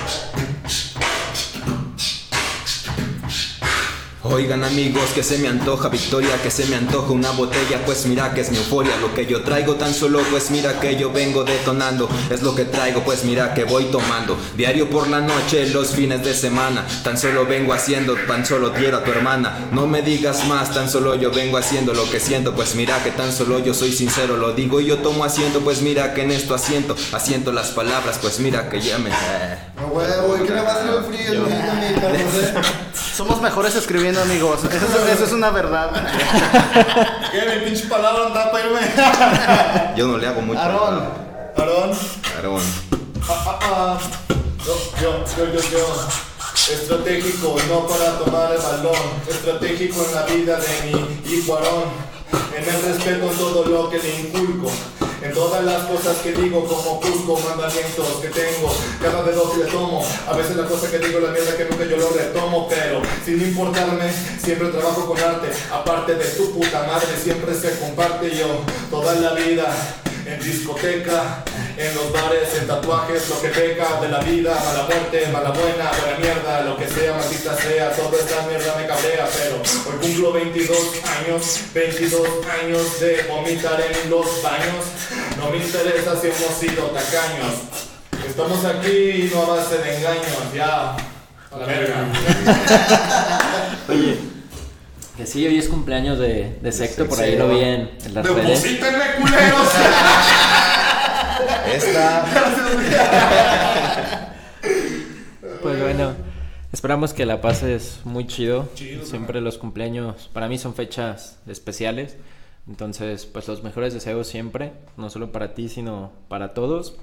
[4.27, 8.33] Oigan amigos, que se me antoja victoria, que se me antoja una botella, pues mira
[8.33, 11.45] que es mi euforia, lo que yo traigo tan solo, pues mira que yo vengo
[11.45, 15.89] detonando, es lo que traigo, pues mira que voy tomando, diario por la noche, los
[15.89, 20.01] fines de semana, tan solo vengo haciendo, tan solo quiero a tu hermana, no me
[20.01, 23.59] digas más, tan solo yo vengo haciendo lo que siento, pues mira que tan solo
[23.59, 26.97] yo soy sincero, lo digo y yo tomo asiento, pues mira que en esto asiento,
[27.12, 29.11] asiento las palabras, pues mira que ya me...
[29.12, 31.45] A huevo, ¿y qué le va a hacer el frío?
[33.17, 34.61] Somos mejores escribiendo, amigos.
[34.65, 35.91] Eso, es- eso es una verdad.
[37.33, 37.59] ¿Qué?
[37.61, 38.81] Mi pinche palabra anda para irme.
[39.97, 40.59] Yo no le hago mucho.
[40.61, 41.05] Aarón.
[41.57, 41.91] Aarón.
[42.37, 42.62] Aarón.
[43.29, 43.99] Ah, ah, ah.
[44.67, 45.97] Yo, yo, yo, yo, yo.
[46.73, 48.97] Estratégico, no para tomar el balón.
[49.29, 51.85] Estratégico en la vida de mi hijo Aarón.
[52.57, 54.71] En el respeto en todo lo que le inculco.
[55.25, 58.70] En todas las cosas que digo, como Cusco, mandamientos que tengo.
[59.01, 60.05] Cada dedo que le tomo.
[60.29, 62.68] A veces la cosa que digo, la mierda que nunca yo lo retomo.
[62.68, 65.49] Pero sin importarme, siempre trabajo con arte.
[65.72, 68.61] Aparte de tu puta madre, siempre se comparte yo.
[68.91, 69.75] Toda la vida
[70.27, 71.43] en discoteca,
[71.77, 75.91] en los bares, en tatuajes, lo que peca de la vida, mala muerte, mala buena,
[76.01, 78.84] buena mierda, lo que sea, maldita sea, toda esta mierda me
[80.05, 80.79] cumplo 22
[81.19, 82.29] años, 22
[82.63, 84.85] años de vomitar en los baños,
[85.39, 87.55] no me interesa si hemos sido tacaños,
[88.27, 90.95] estamos aquí y no a base de engaños, ya,
[91.51, 92.07] a la verga.
[93.89, 94.19] Oye,
[95.17, 98.27] que sí, hoy es cumpleaños de, de Secto, por ahí lo vi en, en las
[98.27, 98.63] redes.
[98.63, 99.69] ¡Deposítenme, culeros!
[101.75, 102.27] Esta.
[105.63, 106.15] Pues bueno,
[106.75, 108.68] esperamos que la pases muy chido.
[109.05, 112.16] Siempre los cumpleaños para mí son fechas especiales.
[112.66, 116.97] Entonces, pues los mejores deseos siempre, no solo para ti, sino para todos.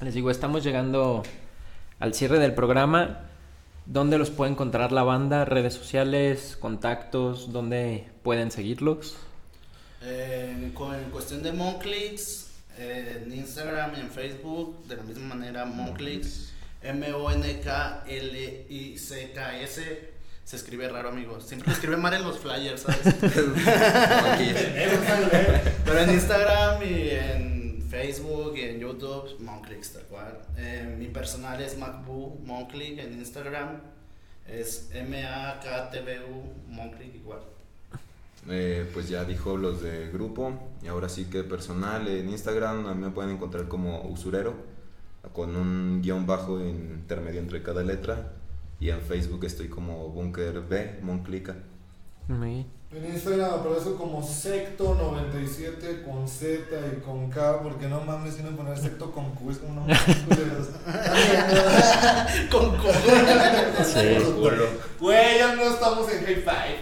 [0.00, 1.22] Les digo, estamos llegando
[2.00, 3.20] al cierre del programa.
[3.86, 5.44] ¿Dónde los puede encontrar la banda?
[5.44, 6.56] ¿Redes sociales?
[6.58, 7.52] ¿Contactos?
[7.52, 9.16] ¿Dónde pueden seguirlos?
[10.02, 15.34] Eh, con- en cuestión de Monclix, eh, en Instagram y en Facebook, de la misma
[15.36, 16.53] manera Monclix,
[16.84, 18.14] M-O-N-K-L-I-C-K-S.
[20.44, 21.46] Se escribe raro, amigos.
[21.46, 23.14] Siempre lo escribe mal en los flyers, ¿sabes?
[25.84, 30.38] Pero en Instagram y en Facebook y en YouTube, Monclix, tal cual.
[30.58, 33.80] Eh, mi personal es MacBoo Monclick en Instagram.
[34.46, 37.40] Es M-A-K-T-B-U Monclick igual.
[38.50, 40.52] Eh, pues ya dijo los de grupo.
[40.82, 44.73] Y ahora sí que personal en Instagram a mí me pueden encontrar como usurero.
[45.32, 48.32] Con un guion bajo intermedio entre cada letra.
[48.80, 51.56] Y en Facebook estoy como Bunker B, Monclica.
[52.28, 52.66] Muy bien.
[52.94, 56.64] En Instagram aparece como Secto97 con Z
[56.96, 59.84] y con K, porque no mames, tienen que poner Secto con Q, es como
[61.54, 62.50] no mames, culeros.
[62.50, 62.76] Con
[65.00, 66.80] Güey, ya no estamos en High Five.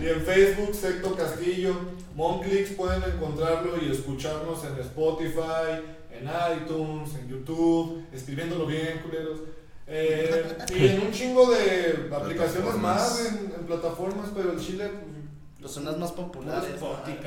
[0.00, 1.74] y en Facebook, Secto Castillo.
[2.14, 5.80] Monclix pueden encontrarlo y escucharnos en Spotify,
[6.12, 9.40] en iTunes, en YouTube, escribiéndolo bien, culeros.
[9.86, 15.60] Eh, y en un chingo de aplicaciones más, en, en plataformas, pero el Chile, pues,
[15.60, 16.70] Los zonas más populares.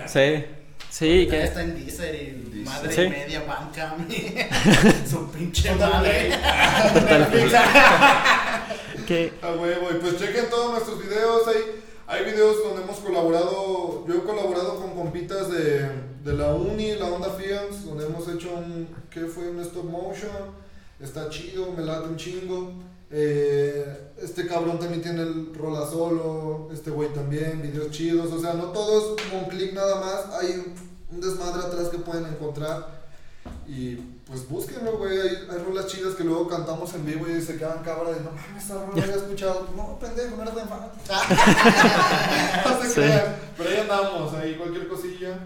[0.08, 0.46] Sí.
[0.90, 3.02] Sí, que está en Deezer y madre Sí.
[3.02, 4.10] y media Bandcamp.
[5.10, 6.30] Su pinche madre.
[9.08, 14.06] que A huevo, y pues chequen todos nuestros videos, hay, hay videos donde hemos colaborado,
[14.08, 15.90] yo he colaborado con compitas de,
[16.24, 19.50] de la Uni, la Onda Films, donde hemos hecho un, ¿qué fue?
[19.50, 20.30] Un stop motion,
[21.02, 22.74] está chido, me late un chingo.
[23.16, 23.86] Eh,
[24.24, 28.66] este cabrón también tiene el rola solo, este güey también, videos chidos, o sea, no
[28.72, 30.74] todo es un clic nada más, hay
[31.12, 33.04] un, desmadre atrás que pueden encontrar.
[33.68, 33.96] Y
[34.26, 35.20] pues búsquenlo, güey.
[35.20, 38.32] Hay, hay rolas chidas que luego cantamos en vivo y se quedan cámara de no
[38.32, 39.68] mames, esa rola la había escuchado.
[39.78, 40.80] No, pendejo, no eres de fan.
[42.66, 42.94] no se Sí.
[42.96, 43.36] crean.
[43.58, 45.38] Pero ahí andamos, ahí cualquier cosilla.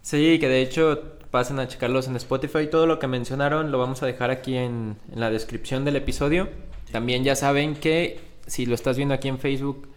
[0.00, 2.66] Sí, que de hecho pasen a checarlos en Spotify.
[2.70, 6.48] Todo lo que mencionaron lo vamos a dejar aquí en, en la descripción del episodio.
[6.92, 9.88] También ya saben que si lo estás viendo aquí en Facebook,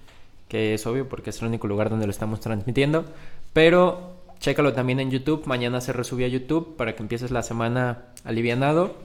[0.48, 3.06] que es obvio porque es el único lugar donde lo estamos transmitiendo,
[3.54, 5.46] pero chécalo también en YouTube.
[5.46, 8.96] Mañana se resube a YouTube para que empieces la semana alivianado.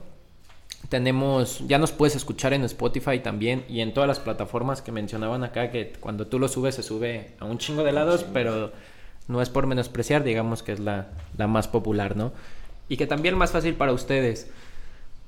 [0.89, 5.43] Tenemos, ya nos puedes escuchar en Spotify también y en todas las plataformas que mencionaban
[5.43, 8.71] acá, que cuando tú lo subes se sube a un chingo de lados, pero
[9.27, 12.31] no es por menospreciar, digamos que es la, la más popular, ¿no?
[12.87, 14.49] Y que también más fácil para ustedes.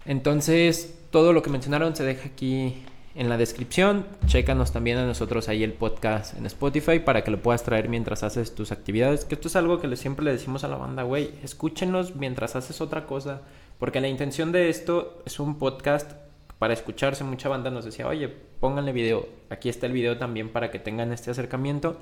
[0.05, 2.75] Entonces, todo lo que mencionaron se deja aquí
[3.15, 4.05] en la descripción.
[4.25, 8.23] Chécanos también a nosotros ahí el podcast en Spotify para que lo puedas traer mientras
[8.23, 9.25] haces tus actividades.
[9.25, 12.81] Que esto es algo que siempre le decimos a la banda, güey, escúchenlos mientras haces
[12.81, 13.41] otra cosa.
[13.79, 16.11] Porque la intención de esto es un podcast
[16.59, 17.23] para escucharse.
[17.23, 18.29] Mucha banda nos decía, oye,
[18.59, 19.27] pónganle video.
[19.49, 21.97] Aquí está el video también para que tengan este acercamiento.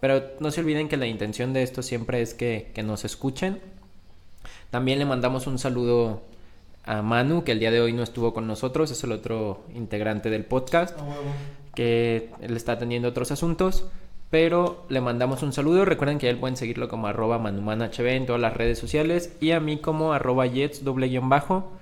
[0.00, 3.60] Pero no se olviden que la intención de esto siempre es que, que nos escuchen.
[4.70, 6.22] También le mandamos un saludo
[6.88, 10.30] a Manu, que el día de hoy no estuvo con nosotros, es el otro integrante
[10.30, 11.20] del podcast, A huevo.
[11.74, 13.84] que él está atendiendo otros asuntos.
[14.30, 15.86] Pero le mandamos un saludo.
[15.86, 19.52] Recuerden que a él pueden seguirlo como arroba manumanhb en todas las redes sociales y
[19.52, 21.72] a mí como arroba jets doble guion bajo.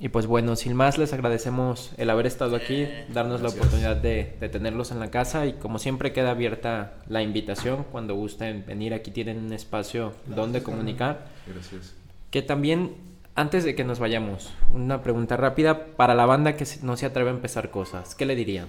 [0.00, 4.34] Y pues bueno, sin más, les agradecemos el haber estado aquí, darnos la oportunidad de,
[4.40, 8.94] de tenerlos en la casa y como siempre queda abierta la invitación cuando gusten venir.
[8.94, 11.26] Aquí tienen un espacio donde comunicar.
[11.46, 11.94] Gracias.
[12.32, 12.96] Que también,
[13.34, 17.30] antes de que nos vayamos, una pregunta rápida para la banda que no se atreve
[17.30, 18.14] a empezar cosas.
[18.14, 18.68] ¿Qué le dirían?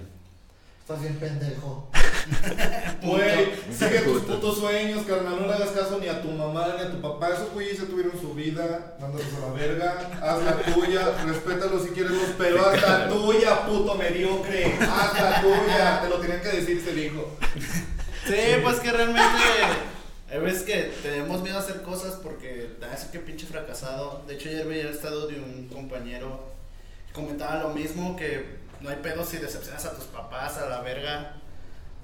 [0.82, 1.88] Estás bien pendejo.
[3.02, 5.36] Güey, sigue tus putos sueños, carnal.
[5.40, 7.28] No le hagas caso ni a tu mamá ni a tu papá.
[7.28, 10.10] Esos güeyes ya tuvieron su vida, mándalos a la verga.
[10.22, 14.74] Haz la tuya, respétalos si quieres, los- pero haz la tuya, puto mediocre.
[14.80, 16.00] Haz la tuya.
[16.02, 17.36] Te lo tenían que decir, se dijo.
[18.26, 19.28] Sí, pues que realmente
[20.34, 24.24] hay veces que tenemos miedo a hacer cosas porque te hace que pinche fracasado.
[24.26, 26.52] De hecho, ayer veía el estado de un compañero
[27.06, 30.80] que comentaba lo mismo, que no hay pedo si decepcionas a tus papás, a la
[30.80, 31.36] verga.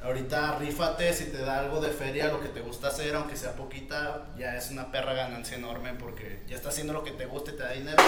[0.01, 3.57] Ahorita rífate, si te da algo de feria, lo que te gusta hacer, aunque sea
[3.57, 7.51] poquita, ya es una perra ganancia enorme porque ya estás haciendo lo que te gusta
[7.51, 8.01] y te da dinero.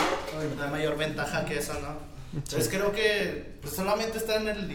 [0.56, 1.98] No hay mayor ventaja que esa, ¿no?
[2.34, 4.68] Entonces creo que pues, solamente está en el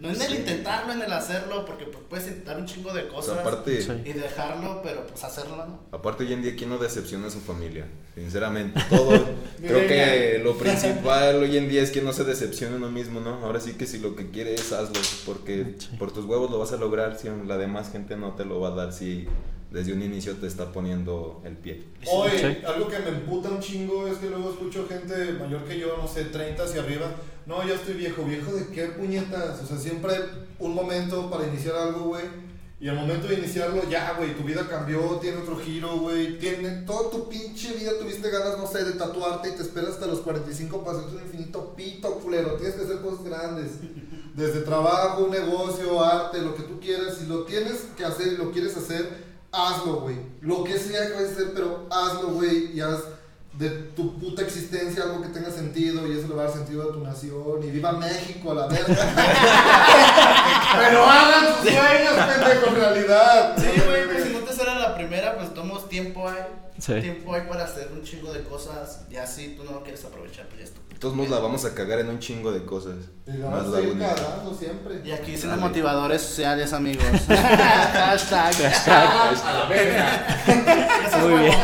[0.00, 3.08] no en el intentarlo, en el hacerlo, porque pues, puedes intentar un chingo de O
[3.08, 3.92] cosas sea, aparte, Sí.
[4.04, 5.80] y dejarlo, pero pues hacerlo, ¿no?
[5.90, 7.86] aparte hoy en día, ¿quién no decepciona a su familia?
[8.14, 9.10] Sinceramente, todo.
[9.60, 13.44] creo que lo principal hoy en día es que no se decepcione uno mismo, ¿no?
[13.44, 15.88] Ahora sí que si lo que quiere es hazlo, porque Sí.
[15.98, 18.68] por tus huevos lo vas a lograr, si la demás gente no te lo va
[18.68, 19.26] a dar si
[19.70, 21.84] desde un inicio te está poniendo el pie.
[22.10, 22.64] Oye, Sí.
[22.66, 26.08] algo que me emputa un chingo es que luego escucho gente mayor que yo, no
[26.08, 27.06] sé, 30 hacia arriba.
[27.46, 28.24] No, ya estoy viejo.
[28.24, 29.62] ¿Viejo de qué puñetas?
[29.62, 30.22] O sea, siempre hay
[30.58, 32.24] un momento para iniciar algo, güey.
[32.80, 36.38] Y al momento de iniciarlo, ya, güey, tu vida cambió, tiene otro giro, güey.
[36.38, 40.06] Tiene toda tu pinche vida, tuviste ganas, no sé, de tatuarte y te esperas hasta
[40.06, 42.54] los 45 para hacer un infinito pito, culero.
[42.54, 43.72] Tienes que hacer cosas grandes.
[44.34, 47.18] Desde trabajo, negocio, arte, lo que tú quieras.
[47.18, 50.16] Si lo tienes que hacer y lo quieres hacer, hazlo, güey.
[50.40, 52.76] Lo que sea que vayas a hacer, pero hazlo, güey.
[52.76, 53.00] Y haz
[53.52, 56.82] de tu puta existencia algo que tenga sentido y eso le va a dar sentido
[56.82, 57.62] a tu nación.
[57.62, 58.86] Y viva México, a la verga.
[60.78, 63.56] pero hagan sus sueños, pendejo, en realidad.
[63.58, 66.38] Sí, güey, pues si no te sale la primera, pues tomamos tiempo hay.
[66.80, 67.00] Sí.
[67.00, 69.06] Tiempo hay para hacer un chingo de cosas.
[69.10, 71.38] Ya si tú no lo quieres aprovechar, pues ya es tu De todos modos la
[71.38, 72.96] vamos a cagar en un chingo de cosas.
[73.26, 75.02] Y la la a ir cagando siempre.
[75.04, 77.04] Y aquí son motivadores sociales, amigos.
[77.28, 78.54] Hashtag.
[81.22, 81.54] Muy bien.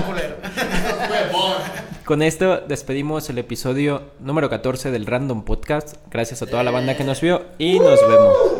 [2.04, 5.96] Con esto despedimos el episodio número 14 del Random Podcast.
[6.10, 8.55] Gracias a toda la banda que nos vio y nos vemos.